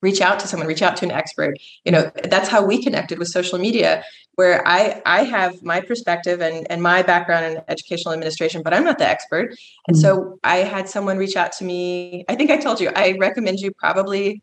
reach 0.02 0.22
out 0.22 0.40
to 0.40 0.48
someone, 0.48 0.68
reach 0.68 0.82
out 0.82 0.98
to 0.98 1.06
an 1.06 1.12
expert. 1.12 1.56
You 1.86 1.92
know, 1.92 2.12
that's 2.26 2.50
how 2.50 2.66
we 2.66 2.82
connected 2.82 3.20
with 3.20 3.30
social 3.30 3.58
media, 3.58 4.04
where 4.36 4.66
I, 4.68 5.02
I 5.06 5.24
have 5.24 5.62
my 5.62 5.80
perspective 5.80 6.42
and, 6.42 6.68
and 6.70 6.82
my 6.82 7.04
background 7.04 7.46
in 7.46 7.62
educational 7.70 8.14
administration, 8.14 8.64
but 8.64 8.74
I'm 8.74 8.84
not 8.84 8.98
the 8.98 9.08
expert. 9.08 9.56
And 9.88 9.96
mm-hmm. 9.96 10.02
so 10.02 10.40
I 10.44 10.58
had 10.58 10.90
someone 10.90 11.18
reach 11.18 11.38
out 11.38 11.54
to 11.54 11.64
me. 11.64 12.26
I 12.28 12.36
think 12.36 12.50
I 12.50 12.58
told 12.58 12.82
you, 12.82 12.92
I 12.96 13.16
recommend 13.20 13.60
you 13.60 13.72
probably 13.72 14.42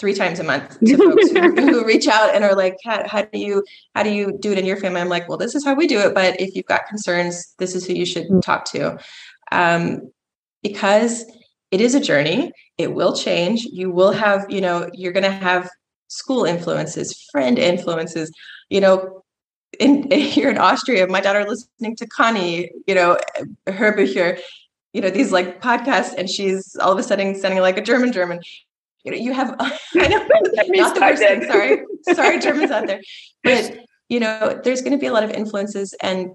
three 0.00 0.14
times 0.14 0.40
a 0.40 0.42
month 0.42 0.80
to 0.80 0.96
folks 0.96 1.30
who, 1.30 1.50
who, 1.56 1.84
reach 1.84 2.08
out 2.08 2.34
and 2.34 2.42
are 2.42 2.56
like, 2.56 2.76
how, 2.84 3.06
how, 3.06 3.22
do 3.22 3.38
you 3.38 3.62
how 3.94 4.02
do 4.02 4.10
you 4.10 4.36
do 4.40 4.50
it 4.50 4.58
in 4.58 4.64
your 4.64 4.78
family? 4.78 5.00
I'm 5.00 5.10
like, 5.10 5.28
well, 5.28 5.36
this 5.36 5.54
is 5.54 5.64
how 5.64 5.74
we 5.74 5.86
do 5.86 6.00
it, 6.00 6.14
but 6.14 6.40
if 6.40 6.56
you've 6.56 6.66
got 6.66 6.86
concerns, 6.86 7.54
this 7.58 7.74
is 7.74 7.86
who 7.86 7.92
you 7.92 8.06
should 8.06 8.28
mm. 8.28 8.42
talk 8.42 8.64
to, 8.72 8.98
um, 9.52 10.10
because 10.62 11.24
it 11.70 11.80
is 11.80 11.94
a 11.94 12.00
journey. 12.00 12.50
It 12.78 12.94
will 12.94 13.14
change. 13.14 13.64
You 13.64 13.90
will 13.90 14.12
have, 14.12 14.46
you 14.48 14.62
know, 14.62 14.88
you're 14.94 15.12
going 15.12 15.24
to 15.24 15.30
have 15.30 15.68
school 16.08 16.44
influences, 16.44 17.28
friend 17.30 17.58
influences, 17.58 18.32
you 18.70 18.80
know. 18.80 19.22
In, 19.78 20.10
here 20.10 20.50
in 20.50 20.58
Austria, 20.58 21.06
my 21.06 21.20
daughter 21.20 21.44
listening 21.46 21.94
to 21.96 22.08
Conni, 22.08 22.70
you 22.88 22.94
know, 22.94 23.18
Hörbücher, 23.68 24.40
you 24.92 25.00
know, 25.00 25.10
these 25.10 25.30
like 25.30 25.62
podcasts, 25.62 26.12
and 26.18 26.28
she's 26.28 26.76
all 26.80 26.90
of 26.90 26.98
a 26.98 27.02
sudden 27.04 27.36
sounding 27.36 27.60
like 27.60 27.78
a 27.78 27.82
German 27.82 28.12
German 28.12 28.40
you 29.04 29.12
know, 29.12 29.16
you 29.16 29.32
have 29.32 29.54
I 29.60 30.08
know 30.08 30.18
not 30.18 30.94
the 30.94 31.00
worst 31.00 31.22
thing, 31.22 31.44
sorry. 31.44 31.82
sorry, 32.12 32.38
Germans 32.38 32.70
out 32.70 32.86
there. 32.86 33.00
But 33.42 33.78
you 34.08 34.20
know, 34.20 34.60
there's 34.64 34.82
going 34.82 34.92
to 34.92 34.98
be 34.98 35.06
a 35.06 35.12
lot 35.12 35.22
of 35.22 35.30
influences 35.30 35.94
and 36.02 36.30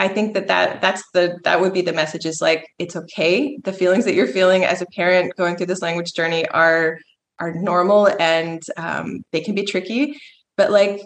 I 0.00 0.08
think 0.08 0.32
that, 0.32 0.48
that 0.48 0.80
that's 0.80 1.02
the 1.12 1.38
that 1.44 1.60
would 1.60 1.74
be 1.74 1.82
the 1.82 1.92
message 1.92 2.24
is 2.24 2.40
like 2.40 2.66
it's 2.78 2.96
okay. 2.96 3.58
The 3.64 3.72
feelings 3.72 4.06
that 4.06 4.14
you're 4.14 4.26
feeling 4.26 4.64
as 4.64 4.80
a 4.80 4.86
parent 4.86 5.36
going 5.36 5.56
through 5.56 5.66
this 5.66 5.82
language 5.82 6.14
journey 6.14 6.48
are 6.48 6.98
are 7.38 7.52
normal 7.52 8.08
and 8.18 8.62
um, 8.78 9.22
they 9.32 9.42
can 9.42 9.54
be 9.54 9.64
tricky, 9.64 10.18
but 10.56 10.70
like 10.70 11.02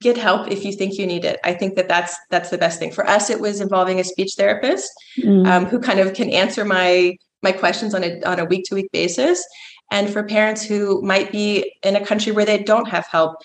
get 0.00 0.16
help 0.16 0.50
if 0.50 0.64
you 0.64 0.72
think 0.72 0.98
you 0.98 1.06
need 1.06 1.24
it. 1.24 1.38
I 1.44 1.54
think 1.54 1.76
that 1.76 1.88
that's 1.88 2.16
that's 2.30 2.50
the 2.50 2.58
best 2.58 2.80
thing 2.80 2.90
for 2.90 3.08
us. 3.08 3.30
It 3.30 3.40
was 3.40 3.60
involving 3.60 4.00
a 4.00 4.04
speech 4.04 4.34
therapist 4.36 4.90
mm. 5.18 5.46
um, 5.46 5.66
who 5.66 5.78
kind 5.78 6.00
of 6.00 6.14
can 6.14 6.30
answer 6.30 6.64
my 6.64 7.16
my 7.42 7.52
questions 7.52 7.94
on 7.94 8.02
a 8.02 8.20
on 8.22 8.40
a 8.40 8.44
week 8.44 8.64
to 8.66 8.74
week 8.74 8.90
basis 8.92 9.44
and 9.90 10.10
for 10.10 10.22
parents 10.22 10.62
who 10.62 11.02
might 11.02 11.32
be 11.32 11.74
in 11.82 11.96
a 11.96 12.04
country 12.04 12.32
where 12.32 12.44
they 12.44 12.62
don't 12.62 12.88
have 12.88 13.06
help, 13.06 13.36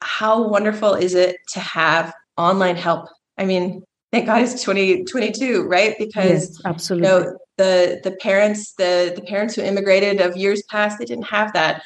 how 0.00 0.46
wonderful 0.48 0.94
is 0.94 1.14
it 1.14 1.36
to 1.52 1.60
have 1.60 2.14
online 2.36 2.76
help? 2.76 3.08
I 3.38 3.44
mean, 3.44 3.82
thank 4.12 4.26
God 4.26 4.42
it's 4.42 4.62
2022, 4.62 5.64
right? 5.64 5.96
Because 5.98 6.50
yes, 6.50 6.60
absolutely. 6.64 7.08
You 7.08 7.14
know, 7.14 7.38
the 7.56 8.00
the 8.04 8.12
parents, 8.12 8.74
the 8.74 9.12
the 9.14 9.22
parents 9.22 9.54
who 9.54 9.62
immigrated 9.62 10.20
of 10.20 10.36
years 10.36 10.62
past, 10.64 10.98
they 10.98 11.04
didn't 11.04 11.26
have 11.26 11.52
that. 11.54 11.82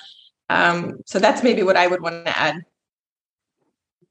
Um, 0.51 1.01
so 1.07 1.19
that's 1.19 1.43
maybe 1.43 1.63
what 1.63 1.77
I 1.77 1.87
would 1.87 2.03
want 2.03 2.27
to 2.27 2.39
add. 2.39 2.65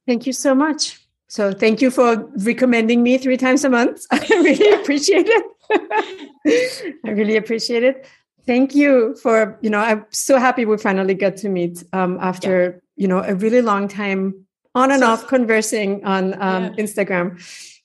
Thank 0.06 0.26
you 0.26 0.34
so 0.34 0.56
much. 0.56 1.00
So 1.28 1.52
thank 1.52 1.82
you 1.82 1.92
for 1.92 2.30
recommending 2.38 3.04
me 3.04 3.18
three 3.18 3.38
times 3.38 3.66
a 3.66 3.70
month. 3.70 4.06
I 4.12 4.26
really 4.30 4.82
appreciate 4.82 5.28
it. 5.28 5.46
I 7.06 7.10
really 7.10 7.36
appreciate 7.36 7.84
it. 7.84 8.08
Thank 8.48 8.74
you 8.74 9.16
for, 9.22 9.60
you 9.62 9.70
know, 9.70 9.80
I'm 9.80 10.06
so 10.10 10.38
happy 10.40 10.66
we 10.66 10.78
finally 10.78 11.14
got 11.14 11.36
to 11.38 11.50
meet 11.50 11.84
um, 11.94 12.18
after, 12.22 12.82
yeah. 12.96 13.04
you 13.04 13.08
know, 13.08 13.20
a 13.20 13.36
really 13.36 13.62
long 13.62 13.88
time 13.88 14.46
on 14.74 14.92
and 14.92 15.02
so, 15.02 15.08
off 15.08 15.28
conversing 15.28 16.04
on 16.06 16.34
um, 16.42 16.64
yeah. 16.64 16.70
Instagram. 16.84 17.40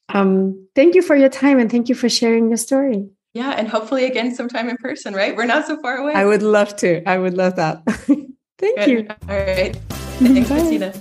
Um, 0.09 0.69
thank 0.75 0.95
you 0.95 1.03
for 1.03 1.17
your 1.17 1.29
time 1.29 1.59
and 1.59 1.71
thank 1.71 1.89
you 1.89 1.95
for 1.95 2.09
sharing 2.09 2.49
your 2.49 2.59
story. 2.59 3.09
Yeah, 3.35 3.53
and 3.53 3.67
hopefully 3.67 4.05
again 4.05 4.35
sometime 4.35 4.69
in 4.69 4.77
person, 4.77 5.15
right? 5.15 5.35
We're 5.35 5.47
not 5.47 5.67
so 5.67 5.81
far 5.81 5.97
away. 5.97 6.13
I 6.13 6.27
would 6.27 6.43
love 6.43 6.77
to. 6.77 7.03
I 7.09 7.17
would 7.19 7.35
love 7.35 7.57
that. 7.57 7.83
thank 7.87 8.79
Good. 8.79 8.89
you. 8.89 9.07
All 9.29 9.37
right. 9.37 9.75
Thanks, 10.21 10.49
Christina. 10.49 10.93